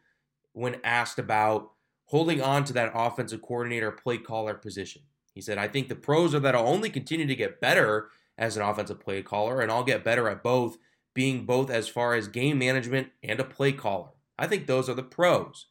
when 0.53 0.77
asked 0.85 1.19
about 1.19 1.71
holding 2.05 2.43
on 2.43 2.65
to 2.65 2.73
that 2.75 2.93
offensive 2.95 3.41
coordinator 3.41 3.91
play 3.91 4.19
caller 4.19 4.55
position. 4.55 5.03
He 5.35 5.41
said, 5.41 5.57
I 5.57 5.69
think 5.69 5.89
the 5.89 5.95
pros 5.95 6.35
are 6.35 6.41
that 6.41 6.55
I'll 6.55 6.69
only 6.69 6.91
continue 6.91 7.27
to 7.27 7.35
get 7.35 7.63
better 7.63 8.11
as 8.39 8.57
an 8.57 8.63
offensive 8.63 9.01
play 9.01 9.23
caller, 9.23 9.61
and 9.61 9.71
I'll 9.71 9.85
get 9.85 10.05
better 10.05 10.29
at 10.29 10.43
both, 10.43 10.79
being 11.15 11.45
both 11.45 11.71
as 11.71 11.89
far 11.89 12.15
as 12.15 12.29
game 12.29 12.59
management 12.59 13.09
and 13.23 13.39
a 13.39 13.45
play 13.45 13.73
caller. 13.73 14.11
I 14.39 14.47
think 14.47 14.67
those 14.67 14.89
are 14.89 14.95
the 14.95 15.03
pros. 15.03 15.67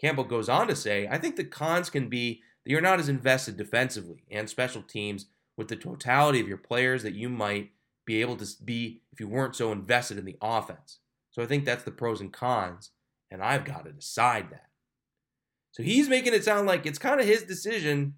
Campbell 0.00 0.24
goes 0.24 0.48
on 0.48 0.66
to 0.68 0.76
say, 0.76 1.06
I 1.08 1.18
think 1.18 1.36
the 1.36 1.44
cons 1.44 1.90
can 1.90 2.08
be 2.08 2.42
that 2.64 2.70
you're 2.70 2.80
not 2.80 2.98
as 2.98 3.08
invested 3.08 3.56
defensively 3.56 4.24
and 4.30 4.48
special 4.48 4.82
teams 4.82 5.26
with 5.56 5.68
the 5.68 5.76
totality 5.76 6.40
of 6.40 6.48
your 6.48 6.56
players 6.56 7.02
that 7.02 7.14
you 7.14 7.28
might 7.28 7.70
be 8.06 8.20
able 8.20 8.36
to 8.36 8.46
be 8.64 9.02
if 9.12 9.20
you 9.20 9.28
weren't 9.28 9.54
so 9.54 9.72
invested 9.72 10.18
in 10.18 10.24
the 10.24 10.36
offense. 10.40 10.98
So 11.30 11.42
I 11.42 11.46
think 11.46 11.64
that's 11.64 11.84
the 11.84 11.90
pros 11.90 12.20
and 12.20 12.32
cons, 12.32 12.90
and 13.30 13.42
I've 13.42 13.64
got 13.64 13.84
to 13.84 13.92
decide 13.92 14.50
that. 14.50 14.66
So 15.72 15.82
he's 15.82 16.08
making 16.08 16.34
it 16.34 16.42
sound 16.42 16.66
like 16.66 16.86
it's 16.86 16.98
kind 16.98 17.20
of 17.20 17.26
his 17.26 17.44
decision 17.44 18.14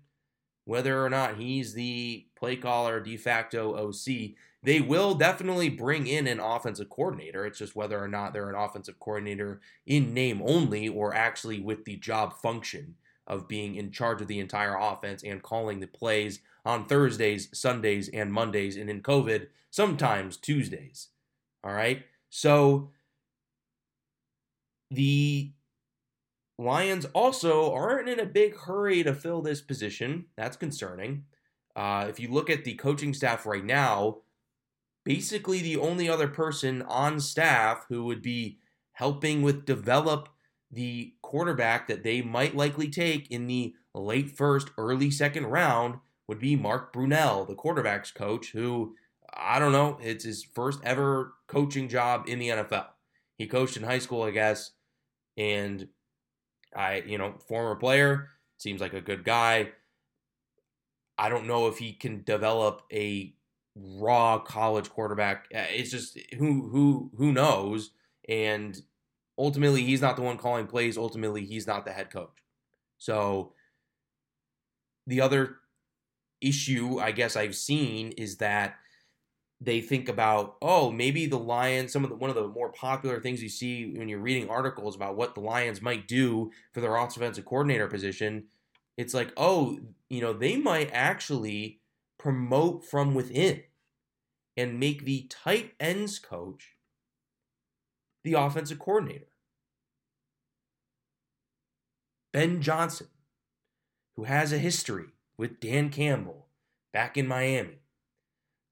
whether 0.65 1.05
or 1.05 1.11
not 1.11 1.37
he's 1.37 1.75
the 1.75 2.27
play 2.43 2.57
caller 2.57 2.99
de 2.99 3.17
facto 3.17 3.77
OC. 3.77 4.35
They 4.65 4.81
will 4.81 5.15
definitely 5.15 5.69
bring 5.69 6.09
in 6.09 6.27
an 6.27 6.41
offensive 6.41 6.91
coordinator. 6.91 7.47
It's 7.47 7.61
just 7.61 7.77
whether 7.77 8.03
or 8.03 8.09
not 8.09 8.33
they're 8.33 8.49
an 8.49 8.57
offensive 8.57 8.99
coordinator 8.99 9.61
in 9.87 10.13
name 10.13 10.43
only 10.45 10.89
or 10.89 11.15
actually 11.15 11.61
with 11.61 11.85
the 11.85 11.95
job 11.99 12.33
function 12.33 12.97
of 13.29 13.47
being 13.47 13.77
in 13.77 13.93
charge 13.93 14.21
of 14.21 14.27
the 14.27 14.41
entire 14.41 14.77
offense 14.77 15.23
and 15.23 15.41
calling 15.41 15.79
the 15.79 15.87
plays 15.87 16.41
on 16.65 16.85
Thursdays, 16.87 17.49
Sundays, 17.57 18.09
and 18.09 18.33
Mondays, 18.33 18.77
and 18.77 18.91
in 18.91 19.03
COVID, 19.03 19.47
sometimes 19.71 20.37
Tuesdays. 20.37 21.11
All 21.63 21.73
right. 21.73 22.03
So 22.29 22.91
the 24.91 25.53
Lions 26.59 27.05
also 27.15 27.73
aren't 27.73 28.09
in 28.09 28.19
a 28.19 28.27
big 28.27 28.57
hurry 28.57 29.05
to 29.05 29.15
fill 29.15 29.43
this 29.43 29.61
position. 29.61 30.25
That's 30.37 30.57
concerning. 30.57 31.27
Uh, 31.75 32.07
if 32.09 32.21
you 32.21 32.29
look 32.29 32.51
at 32.51 32.65
the 32.65 32.75
coaching 32.75 33.15
staff 33.15 33.47
right 33.47 33.65
now, 33.65 34.19
basically 35.05 35.61
the 35.61 35.77
only 35.77 36.09
other 36.09 36.29
person 36.29 36.83
on 36.83 37.19
staff 37.21 37.87
who 37.89 38.05
would 38.05 38.23
be 38.23 38.59
helping 38.93 39.43
with 39.43 39.65
develop 39.65 40.29
the 40.71 41.15
quarterback 41.23 41.89
that 41.89 42.03
they 42.03 42.23
might 42.23 42.57
likely 42.57 42.89
take 42.89 43.31
in 43.31 43.47
the 43.47 43.75
late 43.95 44.31
first, 44.31 44.71
early 44.79 45.11
second 45.11 45.47
round 45.47 45.97
would 46.29 46.39
be 46.39 46.57
Mark 46.57 46.93
Brunell, 46.93 47.47
the 47.47 47.55
quarterbacks 47.55 48.15
coach, 48.15 48.53
who 48.53 48.95
I 49.35 49.59
don't 49.59 49.73
know. 49.73 49.99
It's 50.03 50.25
his 50.25 50.45
first 50.45 50.81
ever 50.85 51.35
coaching 51.47 51.89
job 51.89 52.25
in 52.29 52.39
the 52.39 52.49
NFL. 52.49 52.87
He 53.37 53.47
coached 53.47 53.77
in 53.77 53.83
high 53.83 53.99
school, 53.99 54.23
I 54.23 54.31
guess, 54.31 54.73
and 55.37 55.89
I, 56.75 57.03
you 57.07 57.19
know, 57.19 57.35
former 57.49 57.77
player, 57.77 58.29
seems 58.59 58.81
like 58.81 58.95
a 58.95 59.01
good 59.01 59.25
guy. 59.25 59.73
I 61.19 61.29
don't 61.29 61.47
know 61.47 61.69
if 61.69 61.79
he 61.79 61.93
can 61.93 62.23
develop 62.25 62.83
a 62.93 63.35
raw 63.75 64.39
college 64.39 64.91
quarterback. 64.91 65.49
Uh, 65.55 65.65
it's 65.71 65.91
just 65.91 66.19
who 66.39 66.69
who 66.69 67.11
who 67.17 67.33
knows. 67.33 67.91
And 68.29 68.81
ultimately, 69.39 69.83
he's 69.83 70.01
not 70.01 70.17
the 70.17 70.23
one 70.23 70.39
calling 70.39 70.67
plays. 70.67 70.97
Ultimately, 70.97 71.45
he's 71.45 71.67
not 71.67 71.85
the 71.85 71.93
head 71.93 72.11
coach. 72.11 72.43
So 72.99 73.53
the 75.07 75.21
other 75.21 75.57
issue 76.41 76.99
I 76.99 77.13
guess 77.13 77.37
I've 77.37 77.55
seen 77.55 78.11
is 78.13 78.37
that 78.39 78.77
they 79.61 79.81
think 79.81 80.09
about 80.09 80.57
oh 80.61 80.91
maybe 80.91 81.27
the 81.27 81.39
Lions 81.39 81.93
some 81.93 82.03
of 82.03 82.11
the 82.11 82.17
one 82.17 82.31
of 82.31 82.37
the 82.37 82.49
more 82.49 82.73
popular 82.73 83.21
things 83.21 83.43
you 83.43 83.49
see 83.49 83.95
when 83.97 84.09
you're 84.09 84.19
reading 84.19 84.51
articles 84.51 84.97
about 84.97 85.17
what 85.17 85.35
the 85.35 85.41
Lions 85.41 85.81
might 85.81 86.09
do 86.09 86.51
for 86.73 86.81
their 86.81 86.97
offensive 86.97 87.45
coordinator 87.45 87.87
position 87.87 88.45
it's 88.97 89.15
like 89.15 89.33
oh 89.37 89.79
you 90.09 90.21
know 90.21 90.33
they 90.33 90.57
might 90.57 90.91
actually 90.93 91.81
promote 92.19 92.85
from 92.85 93.15
within 93.15 93.63
and 94.57 94.79
make 94.79 95.05
the 95.05 95.27
tight 95.29 95.73
ends 95.81 96.19
coach 96.19 96.77
the 98.25 98.35
offensive 98.35 98.79
coordinator 98.79 99.27
Ben 102.33 102.63
Johnson 102.63 103.09
who 104.17 104.25
has 104.25 104.53
a 104.53 104.59
history 104.59 105.07
with 105.37 105.61
Dan 105.61 105.91
Campbell 105.91 106.47
back 106.93 107.17
in 107.17 107.27
Miami 107.27 107.83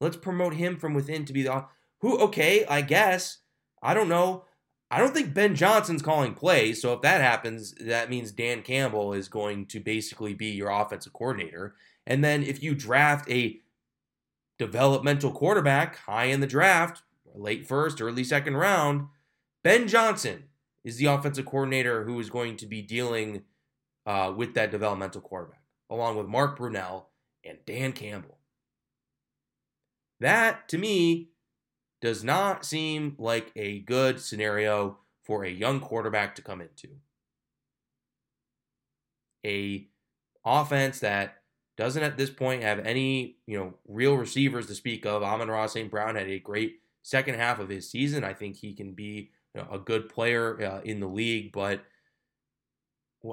Let's 0.01 0.17
promote 0.17 0.55
him 0.55 0.77
from 0.79 0.95
within 0.95 1.25
to 1.27 1.33
be 1.33 1.43
the 1.43 1.67
who. 2.01 2.19
Okay, 2.19 2.65
I 2.67 2.81
guess 2.81 3.39
I 3.83 3.95
don't 3.95 4.09
know. 4.09 4.45
I 4.91 4.99
don't 4.99 5.15
think 5.15 5.35
Ben 5.35 5.55
Johnson's 5.55 6.03
calling 6.03 6.35
plays. 6.35 6.83
So 6.83 6.93
if 6.93 7.03
that 7.03 7.21
happens, 7.21 7.75
that 7.81 8.11
means 8.11 8.33
Dan 8.33 8.63
Campbell 8.63 9.13
is 9.13 9.29
going 9.29 9.67
to 9.67 9.81
basically 9.81 10.35
be 10.35 10.47
your 10.47 10.71
offensive 10.71 11.13
coordinator. 11.13 11.77
And 12.07 12.25
then 12.25 12.43
if 12.43 12.63
you 12.63 12.75
draft 12.75 13.31
a 13.31 13.61
developmental 14.59 15.31
quarterback 15.31 15.97
high 15.99 16.25
in 16.25 16.41
the 16.41 16.47
draft, 16.47 17.03
late 17.35 17.67
first, 17.67 18.01
early 18.01 18.25
second 18.25 18.57
round, 18.57 19.07
Ben 19.63 19.87
Johnson 19.87 20.45
is 20.83 20.97
the 20.97 21.07
offensive 21.07 21.47
coordinator 21.47 22.05
who 22.05 22.19
is 22.19 22.31
going 22.31 22.57
to 22.57 22.67
be 22.67 22.83
dealing 22.83 23.43
uh, 24.07 24.33
with 24.37 24.55
that 24.55 24.71
developmental 24.73 25.21
quarterback, 25.21 25.63
along 25.89 26.17
with 26.17 26.27
Mark 26.27 26.59
Brunell 26.59 27.05
and 27.45 27.59
Dan 27.65 27.93
Campbell. 27.93 28.39
That, 30.19 30.69
to 30.69 30.79
me, 30.79 31.30
does 32.01 32.25
not 32.25 32.65
seem 32.65 33.15
like 33.19 33.53
a 33.57 33.81
good 33.81 34.21
scenario 34.21 34.99
for 35.23 35.45
a 35.45 35.51
young 35.51 35.81
quarterback 35.81 36.35
to 36.35 36.43
come 36.43 36.61
into. 36.61 36.89
A 39.45 39.89
offense 40.45 41.01
that 41.01 41.43
doesn't 41.77 42.03
at 42.03 42.17
this 42.17 42.31
point 42.31 42.63
have 42.63 42.79
any, 42.81 43.37
you 43.47 43.59
know, 43.59 43.75
real 43.87 44.17
receivers 44.17 44.67
to 44.67 44.75
speak 44.75 45.07
of. 45.07 45.23
Amon-Ra 45.23 45.67
St. 45.67 45.91
Brown 45.91 46.17
had 46.17 46.29
a 46.29 46.39
great 46.39 46.81
second 47.03 47.37
half 47.37 47.59
of 47.59 47.69
his 47.69 47.91
season. 47.91 48.25
I 48.25 48.35
think 48.35 48.57
he 48.57 48.75
can 48.75 48.93
be 48.93 49.31
you 49.55 49.63
know, 49.63 49.69
a 49.71 49.79
good 49.79 50.09
player 50.09 50.63
uh, 50.63 50.81
in 50.83 51.01
the 51.01 51.07
league, 51.07 51.53
but 51.53 51.85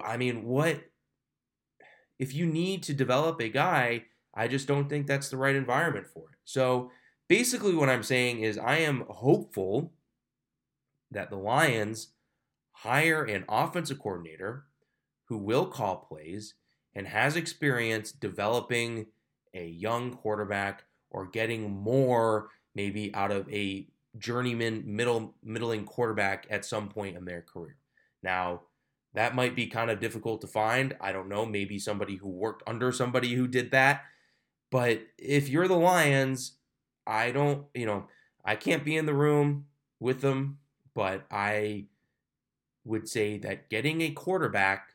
I 0.04 0.18
mean, 0.18 0.44
what 0.44 0.82
if 2.20 2.34
you 2.34 2.46
need 2.46 2.84
to 2.84 2.94
develop 2.94 3.40
a 3.40 3.50
guy 3.50 4.06
I 4.38 4.48
just 4.48 4.68
don't 4.68 4.88
think 4.88 5.08
that's 5.08 5.30
the 5.30 5.38
right 5.38 5.56
environment 5.56 6.08
for 6.08 6.30
it. 6.32 6.38
So 6.46 6.92
basically, 7.28 7.74
what 7.74 7.90
I'm 7.90 8.04
saying 8.04 8.40
is 8.40 8.58
I 8.58 8.78
am 8.78 9.06
hopeful 9.10 9.94
that 11.12 11.30
the 11.30 11.38
Lions 11.38 12.10
hire 12.72 13.24
an 13.24 13.46
offensive 13.50 14.00
coordinator 14.00 14.66
who 15.26 15.38
will 15.38 15.66
call 15.66 15.98
plays 15.98 16.56
and 16.94 17.08
has 17.08 17.36
experience 17.36 18.12
developing 18.12 19.08
a 19.54 19.66
young 19.68 20.12
quarterback 20.14 20.84
or 21.10 21.26
getting 21.26 21.72
more 21.72 22.50
maybe 22.76 23.14
out 23.16 23.32
of 23.32 23.52
a 23.52 23.88
journeyman 24.18 24.84
middle 24.86 25.36
middling 25.44 25.86
quarterback 25.86 26.46
at 26.50 26.66
some 26.66 26.90
point 26.90 27.18
in 27.18 27.26
their 27.26 27.42
career. 27.42 27.78
Now, 28.24 28.62
that 29.14 29.36
might 29.36 29.56
be 29.56 29.68
kind 29.68 29.90
of 29.90 30.00
difficult 30.00 30.42
to 30.42 30.48
find. 30.48 30.96
I 31.00 31.12
don't 31.12 31.30
know, 31.30 31.46
maybe 31.46 31.80
somebody 31.80 32.18
who 32.18 32.30
worked 32.30 32.64
under 32.68 32.92
somebody 32.92 33.34
who 33.34 33.48
did 33.48 33.72
that 33.72 34.04
but 34.70 35.02
if 35.18 35.50
you're 35.50 35.68
the 35.68 35.76
Lions, 35.76 36.57
I 37.08 37.32
don't, 37.32 37.66
you 37.74 37.86
know, 37.86 38.08
I 38.44 38.56
can't 38.56 38.84
be 38.84 38.98
in 38.98 39.06
the 39.06 39.14
room 39.14 39.66
with 40.00 40.22
them, 40.22 40.60
but 40.94 41.26
I 41.32 41.86
would 42.86 43.08
say 43.08 43.38
that 43.40 43.70
getting 43.70 44.02
a 44.02 44.12
quarterback 44.12 44.94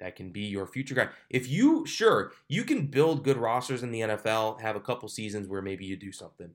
that 0.00 0.16
can 0.16 0.30
be 0.30 0.42
your 0.42 0.66
future 0.66 0.94
guy. 0.94 1.08
If 1.30 1.48
you, 1.48 1.86
sure, 1.86 2.32
you 2.48 2.64
can 2.64 2.86
build 2.86 3.22
good 3.22 3.36
rosters 3.36 3.82
in 3.84 3.92
the 3.92 4.00
NFL, 4.00 4.60
have 4.60 4.74
a 4.74 4.80
couple 4.80 5.08
seasons 5.08 5.46
where 5.46 5.62
maybe 5.62 5.84
you 5.84 5.96
do 5.96 6.10
something. 6.10 6.50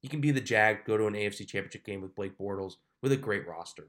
You 0.00 0.08
can 0.08 0.20
be 0.20 0.30
the 0.30 0.40
Jag, 0.40 0.84
go 0.84 0.96
to 0.96 1.06
an 1.06 1.14
AFC 1.14 1.46
championship 1.46 1.84
game 1.84 2.02
with 2.02 2.14
Blake 2.14 2.38
Bortles 2.38 2.74
with 3.02 3.10
a 3.10 3.16
great 3.16 3.48
roster. 3.48 3.88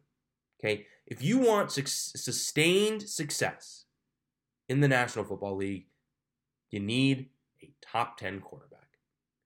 Okay. 0.59 0.87
If 1.05 1.21
you 1.21 1.37
want 1.37 1.71
su- 1.71 1.85
sustained 1.85 3.03
success 3.03 3.85
in 4.69 4.79
the 4.79 4.87
National 4.87 5.25
Football 5.25 5.57
League, 5.57 5.85
you 6.71 6.79
need 6.79 7.27
a 7.61 7.69
top 7.81 8.17
10 8.17 8.39
quarterback. 8.39 8.74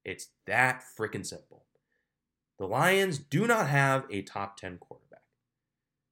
It's 0.04 0.30
that 0.48 0.84
freaking 0.98 1.26
simple. 1.26 1.66
The 2.58 2.66
Lions 2.68 3.18
do 3.18 3.48
not 3.48 3.68
have 3.68 4.06
a 4.10 4.22
top 4.22 4.58
10 4.58 4.78
quarterback. 4.80 5.22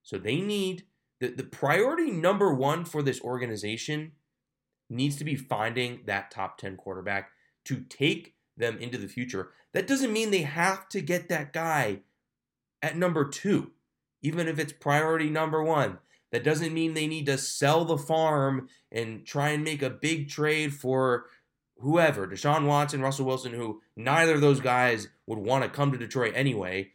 So 0.04 0.18
they 0.18 0.40
need 0.40 0.84
the, 1.20 1.30
the 1.30 1.44
priority 1.44 2.12
number 2.12 2.54
one 2.54 2.86
for 2.86 3.02
this 3.02 3.22
organization 3.22 4.14
needs 4.90 5.18
to 5.18 5.26
be 5.26 5.36
finding 5.36 6.02
that 6.06 6.32
top 6.32 6.58
10 6.58 6.78
quarterback 6.78 7.32
to 7.66 7.82
take 7.82 8.36
them 8.56 8.78
into 8.78 8.98
the 8.98 9.08
future. 9.08 9.50
That 9.74 9.88
doesn't 9.88 10.14
mean 10.14 10.32
they 10.32 10.44
have 10.44 10.88
to 10.90 11.02
get 11.02 11.28
that 11.30 11.54
guy 11.54 12.02
at 12.82 12.98
number 12.98 13.28
two, 13.28 13.72
even 14.22 14.48
if 14.48 14.60
it's 14.60 14.74
priority 14.74 15.30
number 15.30 15.62
one. 15.62 16.00
That 16.32 16.44
doesn't 16.44 16.74
mean 16.74 16.94
they 16.94 17.08
need 17.08 17.26
to 17.28 17.38
sell 17.38 17.86
the 17.86 17.98
farm 17.98 18.68
and 18.92 19.26
try 19.26 19.50
and 19.50 19.64
make 19.64 19.82
a 19.82 19.90
big 19.90 20.30
trade 20.30 20.74
for 20.74 21.26
whoever, 21.80 22.28
Deshaun 22.28 22.66
Watson, 22.66 23.02
Russell 23.02 23.26
Wilson, 23.26 23.54
who 23.54 23.82
neither 23.96 24.36
of 24.36 24.42
those 24.42 24.60
guys 24.60 25.08
would 25.26 25.40
want 25.40 25.64
to 25.64 25.70
come 25.70 25.92
to 25.92 25.98
Detroit 25.98 26.34
anyway. 26.36 26.92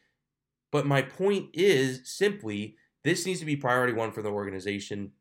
But 0.71 0.87
my 0.87 1.03
point 1.03 1.51
is 1.53 2.01
simply 2.05 2.77
this 3.05 3.27
needs 3.27 3.41
to 3.41 3.47
be 3.47 3.57
priority 3.57 3.93
one 3.93 4.13
for 4.13 4.23
the 4.23 4.31
organization. 4.31 5.13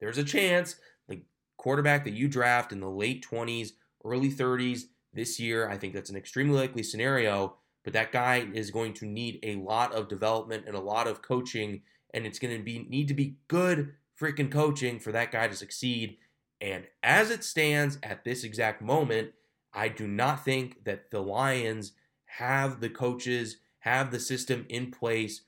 There's 0.00 0.18
a 0.18 0.24
chance 0.24 0.76
the 1.08 1.22
quarterback 1.56 2.04
that 2.04 2.14
you 2.14 2.28
draft 2.28 2.72
in 2.72 2.80
the 2.80 2.90
late 2.90 3.24
20s, 3.28 3.72
early 4.04 4.30
30s 4.30 4.82
this 5.12 5.40
year, 5.40 5.68
I 5.68 5.76
think 5.76 5.94
that's 5.94 6.10
an 6.10 6.16
extremely 6.16 6.58
likely 6.58 6.82
scenario, 6.82 7.56
but 7.82 7.92
that 7.94 8.12
guy 8.12 8.46
is 8.52 8.70
going 8.70 8.94
to 8.94 9.06
need 9.06 9.38
a 9.42 9.56
lot 9.56 9.92
of 9.92 10.08
development 10.08 10.64
and 10.66 10.76
a 10.76 10.80
lot 10.80 11.06
of 11.06 11.22
coaching 11.22 11.82
and 12.14 12.26
it's 12.26 12.38
going 12.38 12.56
to 12.56 12.62
be 12.62 12.86
need 12.88 13.08
to 13.08 13.14
be 13.14 13.36
good 13.48 13.94
freaking 14.18 14.50
coaching 14.50 14.98
for 14.98 15.12
that 15.12 15.30
guy 15.30 15.46
to 15.46 15.54
succeed 15.54 16.16
and 16.60 16.86
as 17.02 17.30
it 17.30 17.44
stands 17.44 17.98
at 18.02 18.24
this 18.24 18.44
exact 18.44 18.82
moment, 18.82 19.32
I 19.72 19.88
do 19.88 20.06
not 20.06 20.44
think 20.44 20.84
that 20.84 21.10
the 21.10 21.20
Lions 21.20 21.92
have 22.26 22.80
the 22.80 22.90
coaches, 22.90 23.58
have 23.80 24.10
the 24.10 24.20
system 24.20 24.66
in 24.68 24.90
place 24.90 25.42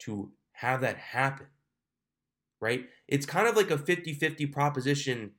to 0.00 0.32
have 0.52 0.80
that 0.82 0.96
happen. 0.96 1.46
Right? 2.60 2.86
It's 3.08 3.26
kind 3.26 3.46
of 3.46 3.56
like 3.56 3.70
a 3.70 3.78
50 3.78 4.14
50 4.14 4.46
proposition 4.46 5.32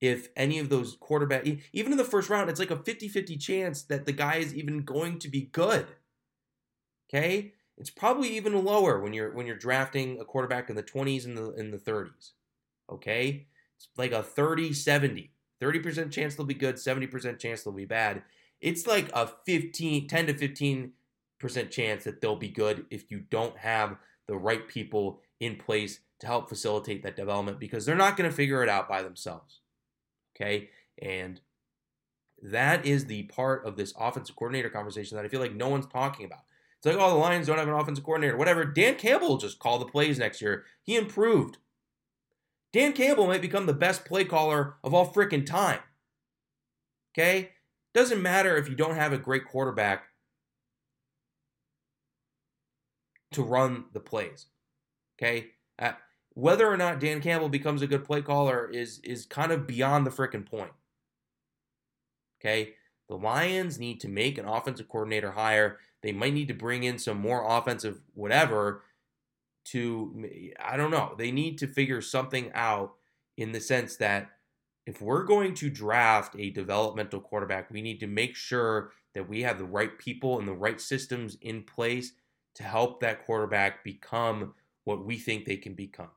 if 0.00 0.28
any 0.36 0.58
of 0.58 0.68
those 0.68 0.96
quarterback, 1.00 1.46
even 1.72 1.92
in 1.92 1.98
the 1.98 2.04
first 2.04 2.28
round, 2.28 2.50
it's 2.50 2.60
like 2.60 2.70
a 2.70 2.76
50 2.76 3.08
50 3.08 3.36
chance 3.36 3.82
that 3.84 4.04
the 4.04 4.12
guy 4.12 4.36
is 4.36 4.54
even 4.54 4.84
going 4.84 5.18
to 5.20 5.28
be 5.28 5.42
good. 5.42 5.86
Okay? 7.08 7.54
It's 7.78 7.90
probably 7.90 8.36
even 8.36 8.64
lower 8.64 9.00
when 9.00 9.12
you're 9.12 9.32
when 9.32 9.46
you're 9.46 9.56
drafting 9.56 10.20
a 10.20 10.24
quarterback 10.24 10.68
in 10.68 10.76
the 10.76 10.82
20s 10.82 11.24
and 11.24 11.36
the 11.36 11.52
in 11.52 11.70
the 11.70 11.78
30s. 11.78 12.32
Okay? 12.90 13.46
It's 13.76 13.88
like 13.96 14.12
a 14.12 14.22
30 14.22 14.72
70. 14.72 15.32
30% 15.62 16.10
chance 16.10 16.34
they'll 16.34 16.46
be 16.46 16.54
good, 16.54 16.76
70% 16.76 17.38
chance 17.38 17.62
they'll 17.62 17.72
be 17.72 17.86
bad. 17.86 18.22
It's 18.60 18.86
like 18.86 19.10
a 19.14 19.30
15, 19.46 20.06
10 20.08 20.26
to 20.26 20.34
15% 20.34 20.90
chance 21.70 22.04
that 22.04 22.20
they'll 22.20 22.36
be 22.36 22.48
good 22.48 22.86
if 22.90 23.10
you 23.10 23.20
don't 23.20 23.56
have 23.58 23.96
the 24.26 24.36
right 24.36 24.66
people 24.68 25.20
in 25.40 25.56
place 25.56 26.00
to 26.20 26.26
help 26.26 26.48
facilitate 26.48 27.02
that 27.02 27.16
development 27.16 27.60
because 27.60 27.84
they're 27.84 27.94
not 27.94 28.16
going 28.16 28.28
to 28.28 28.36
figure 28.36 28.62
it 28.62 28.68
out 28.68 28.88
by 28.88 29.02
themselves. 29.02 29.60
Okay? 30.34 30.70
And 31.00 31.40
that 32.42 32.84
is 32.86 33.06
the 33.06 33.24
part 33.24 33.64
of 33.64 33.76
this 33.76 33.94
offensive 33.98 34.36
coordinator 34.36 34.70
conversation 34.70 35.16
that 35.16 35.24
I 35.24 35.28
feel 35.28 35.40
like 35.40 35.54
no 35.54 35.68
one's 35.68 35.86
talking 35.86 36.26
about. 36.26 36.40
It's 36.78 36.86
like, 36.86 36.96
oh, 36.98 37.10
the 37.10 37.16
Lions 37.16 37.46
don't 37.46 37.58
have 37.58 37.68
an 37.68 37.74
offensive 37.74 38.04
coordinator, 38.04 38.36
whatever. 38.36 38.64
Dan 38.64 38.96
Campbell 38.96 39.28
will 39.28 39.36
just 39.38 39.58
call 39.58 39.78
the 39.78 39.86
plays 39.86 40.18
next 40.18 40.40
year. 40.42 40.64
He 40.82 40.96
improved. 40.96 41.58
Dan 42.76 42.92
Campbell 42.92 43.26
might 43.26 43.40
become 43.40 43.64
the 43.64 43.72
best 43.72 44.04
play 44.04 44.22
caller 44.22 44.74
of 44.84 44.92
all 44.92 45.10
freaking 45.10 45.46
time. 45.46 45.78
Okay? 47.14 47.52
Doesn't 47.94 48.20
matter 48.20 48.54
if 48.58 48.68
you 48.68 48.74
don't 48.74 48.96
have 48.96 49.14
a 49.14 49.18
great 49.18 49.46
quarterback 49.46 50.08
to 53.32 53.42
run 53.42 53.86
the 53.94 54.00
plays. 54.00 54.48
Okay? 55.18 55.52
Uh, 55.78 55.92
whether 56.34 56.70
or 56.70 56.76
not 56.76 57.00
Dan 57.00 57.22
Campbell 57.22 57.48
becomes 57.48 57.80
a 57.80 57.86
good 57.86 58.04
play 58.04 58.20
caller 58.20 58.68
is 58.70 58.98
is 58.98 59.24
kind 59.24 59.52
of 59.52 59.66
beyond 59.66 60.06
the 60.06 60.10
freaking 60.10 60.44
point. 60.44 60.72
Okay? 62.38 62.74
The 63.08 63.16
Lions 63.16 63.78
need 63.78 64.00
to 64.00 64.08
make 64.08 64.36
an 64.36 64.44
offensive 64.44 64.90
coordinator 64.90 65.30
hire. 65.30 65.78
They 66.02 66.12
might 66.12 66.34
need 66.34 66.48
to 66.48 66.54
bring 66.54 66.84
in 66.84 66.98
some 66.98 67.22
more 67.22 67.42
offensive 67.48 68.02
whatever 68.12 68.82
to 69.66 70.28
I 70.62 70.76
don't 70.76 70.90
know. 70.90 71.14
They 71.16 71.30
need 71.30 71.58
to 71.58 71.66
figure 71.66 72.00
something 72.00 72.50
out 72.54 72.94
in 73.36 73.52
the 73.52 73.60
sense 73.60 73.96
that 73.96 74.30
if 74.86 75.02
we're 75.02 75.24
going 75.24 75.54
to 75.54 75.68
draft 75.68 76.36
a 76.38 76.50
developmental 76.50 77.20
quarterback, 77.20 77.70
we 77.70 77.82
need 77.82 78.00
to 78.00 78.06
make 78.06 78.36
sure 78.36 78.92
that 79.14 79.28
we 79.28 79.42
have 79.42 79.58
the 79.58 79.64
right 79.64 79.98
people 79.98 80.38
and 80.38 80.46
the 80.46 80.52
right 80.52 80.80
systems 80.80 81.36
in 81.40 81.64
place 81.64 82.12
to 82.54 82.62
help 82.62 83.00
that 83.00 83.24
quarterback 83.24 83.82
become 83.82 84.54
what 84.84 85.04
we 85.04 85.18
think 85.18 85.44
they 85.44 85.56
can 85.56 85.74
become. 85.74 86.10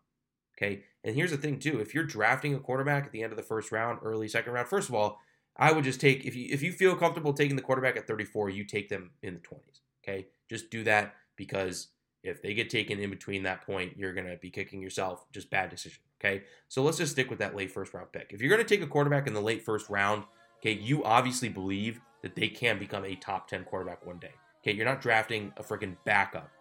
Okay. 0.58 0.84
And 1.04 1.16
here's 1.16 1.32
the 1.32 1.38
thing, 1.38 1.60
too. 1.60 1.80
If 1.80 1.96
you're 1.96 2.04
drafting 2.04 2.54
a 2.54 2.60
quarterback 2.60 3.06
at 3.06 3.12
the 3.12 3.24
end 3.24 3.32
of 3.32 3.38
the 3.38 3.44
first 3.44 3.72
round, 3.72 4.00
early 4.04 4.28
second 4.28 4.54
round, 4.54 4.68
first 4.68 4.90
of 4.90 4.96
all, 4.96 5.20
I 5.58 5.72
would 5.72 5.84
just 5.84 6.00
take 6.00 6.26
if 6.26 6.36
you 6.36 6.48
if 6.50 6.62
you 6.62 6.72
feel 6.72 6.96
comfortable 6.96 7.34
taking 7.34 7.56
the 7.56 7.62
quarterback 7.62 7.98
at 7.98 8.08
34, 8.08 8.50
you 8.50 8.64
take 8.64 8.90
them 8.90 9.12
in 9.24 9.34
the 9.34 9.40
20s. 9.40 9.82
Okay. 10.04 10.28
Just 10.50 10.70
do 10.70 10.84
that 10.84 11.16
because 11.36 11.88
if 12.24 12.42
they 12.42 12.54
get 12.54 12.70
taken 12.70 13.00
in 13.00 13.10
between 13.10 13.44
that 13.44 13.66
point, 13.66 13.98
you're 13.98 14.14
gonna 14.14 14.38
be 14.38 14.50
kicking 14.50 14.82
yourself. 14.82 15.26
Just 15.32 15.50
bad 15.50 15.70
decision. 15.70 16.00
Okay. 16.20 16.44
So 16.68 16.84
let's 16.84 16.98
just 16.98 17.14
stick 17.14 17.30
with 17.30 17.40
that 17.40 17.56
late 17.56 17.72
first 17.72 17.94
round 17.94 18.12
pick. 18.12 18.32
If 18.32 18.42
you're 18.42 18.50
gonna 18.50 18.64
take 18.64 18.82
a 18.82 18.88
quarterback 18.88 19.28
in 19.28 19.34
the 19.34 19.42
late 19.42 19.64
first 19.64 19.90
round, 19.90 20.24
okay, 20.60 20.74
you 20.74 21.04
obviously 21.04 21.50
believe 21.50 22.02
that 22.22 22.36
they 22.36 22.50
can 22.50 22.78
become 22.78 23.06
a 23.06 23.16
top 23.16 23.48
10 23.48 23.64
quarterback 23.64 24.06
one 24.06 24.20
day. 24.20 24.34
Okay, 24.62 24.76
you're 24.76 24.86
not 24.86 25.02
drafting 25.02 25.54
a 25.58 25.64
freaking 25.64 25.96
backup, 26.04 26.52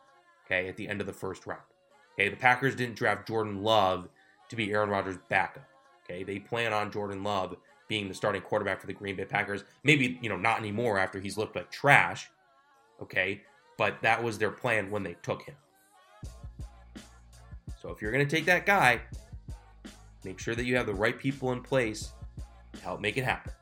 okay, 0.46 0.68
at 0.68 0.76
the 0.76 0.88
end 0.88 1.00
of 1.00 1.06
the 1.06 1.12
first 1.12 1.46
round. 1.46 1.62
Okay, 2.14 2.28
the 2.28 2.36
Packers 2.36 2.76
didn't 2.76 2.96
draft 2.96 3.26
Jordan 3.26 3.62
Love 3.62 4.08
to 4.48 4.56
be 4.56 4.70
Aaron 4.70 4.88
Rodgers' 4.88 5.18
backup. 5.28 5.68
Okay, 6.04 6.22
they 6.22 6.38
plan 6.38 6.72
on 6.72 6.90
Jordan 6.92 7.22
Love 7.22 7.56
being 7.88 8.08
the 8.08 8.14
starting 8.14 8.42
quarterback 8.42 8.80
for 8.80 8.86
the 8.86 8.92
Green 8.92 9.16
Bay 9.16 9.24
Packers. 9.24 9.64
Maybe, 9.82 10.18
you 10.22 10.28
know, 10.28 10.36
not 10.36 10.58
anymore 10.58 10.98
after 10.98 11.20
he's 11.20 11.36
looked 11.36 11.56
like 11.56 11.70
trash. 11.70 12.28
Okay, 13.02 13.42
but 13.78 14.02
that 14.02 14.22
was 14.22 14.36
their 14.36 14.50
plan 14.50 14.90
when 14.90 15.02
they 15.02 15.16
took 15.22 15.42
him. 15.42 15.54
So 17.80 17.88
if 17.90 18.02
you're 18.02 18.12
going 18.12 18.26
to 18.26 18.36
take 18.36 18.44
that 18.46 18.66
guy, 18.66 19.00
make 20.24 20.38
sure 20.38 20.54
that 20.54 20.64
you 20.64 20.76
have 20.76 20.86
the 20.86 20.94
right 20.94 21.18
people 21.18 21.52
in 21.52 21.62
place 21.62 22.10
to 22.74 22.82
help 22.82 23.00
make 23.00 23.16
it 23.16 23.24
happen. 23.24 23.52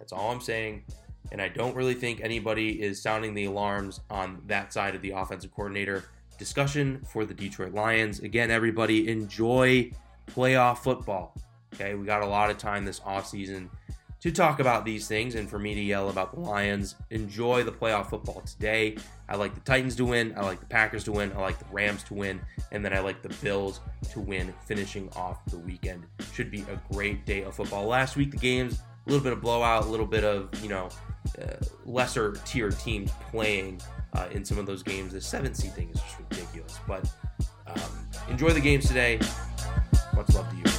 That's 0.00 0.12
all 0.12 0.32
I'm 0.32 0.40
saying. 0.40 0.82
And 1.30 1.42
I 1.42 1.48
don't 1.48 1.76
really 1.76 1.94
think 1.94 2.20
anybody 2.20 2.82
is 2.82 3.02
sounding 3.02 3.34
the 3.34 3.44
alarms 3.44 4.00
on 4.10 4.42
that 4.46 4.72
side 4.72 4.94
of 4.94 5.02
the 5.02 5.10
offensive 5.10 5.52
coordinator 5.54 6.04
discussion 6.38 7.02
for 7.12 7.24
the 7.24 7.34
Detroit 7.34 7.74
Lions. 7.74 8.20
Again, 8.20 8.50
everybody 8.50 9.08
enjoy 9.08 9.90
playoff 10.26 10.78
football. 10.78 11.36
Okay, 11.74 11.94
we 11.94 12.06
got 12.06 12.22
a 12.22 12.26
lot 12.26 12.50
of 12.50 12.56
time 12.56 12.84
this 12.84 13.00
offseason 13.00 13.68
to 14.20 14.32
talk 14.32 14.60
about 14.60 14.84
these 14.84 15.06
things 15.06 15.34
and 15.34 15.48
for 15.48 15.58
me 15.58 15.74
to 15.74 15.80
yell 15.80 16.08
about 16.08 16.34
the 16.34 16.40
Lions. 16.40 16.94
Enjoy 17.10 17.62
the 17.62 17.72
playoff 17.72 18.08
football 18.10 18.40
today. 18.40 18.96
I 19.28 19.36
like 19.36 19.54
the 19.54 19.60
Titans 19.60 19.96
to 19.96 20.04
win. 20.04 20.34
I 20.36 20.42
like 20.42 20.60
the 20.60 20.66
Packers 20.66 21.04
to 21.04 21.12
win. 21.12 21.32
I 21.36 21.40
like 21.40 21.58
the 21.58 21.66
Rams 21.70 22.02
to 22.04 22.14
win. 22.14 22.40
And 22.72 22.84
then 22.84 22.92
I 22.92 23.00
like 23.00 23.22
the 23.22 23.34
Bills 23.42 23.80
to 24.10 24.20
win, 24.20 24.54
finishing 24.64 25.10
off 25.14 25.44
the 25.46 25.58
weekend. 25.58 26.04
Should 26.32 26.50
be 26.50 26.62
a 26.62 26.80
great 26.92 27.26
day 27.26 27.42
of 27.42 27.54
football. 27.54 27.86
Last 27.86 28.16
week, 28.16 28.30
the 28.30 28.36
games, 28.36 28.80
a 29.06 29.10
little 29.10 29.22
bit 29.22 29.32
of 29.32 29.40
blowout, 29.40 29.84
a 29.84 29.88
little 29.88 30.06
bit 30.06 30.24
of, 30.24 30.48
you 30.62 30.68
know, 30.68 30.88
uh, 31.40 31.56
lesser 31.84 32.32
tier 32.44 32.70
teams 32.70 33.10
playing 33.30 33.80
uh, 34.14 34.28
in 34.30 34.44
some 34.44 34.58
of 34.58 34.66
those 34.66 34.82
games. 34.82 35.12
The 35.12 35.20
seven 35.20 35.54
seed 35.54 35.72
thing 35.72 35.90
is 35.90 36.00
just 36.00 36.18
ridiculous. 36.30 36.78
But 36.86 37.08
um, 37.66 38.08
enjoy 38.28 38.50
the 38.50 38.60
games 38.60 38.86
today. 38.86 39.20
Much 40.14 40.34
love 40.34 40.48
to 40.50 40.56
you. 40.56 40.75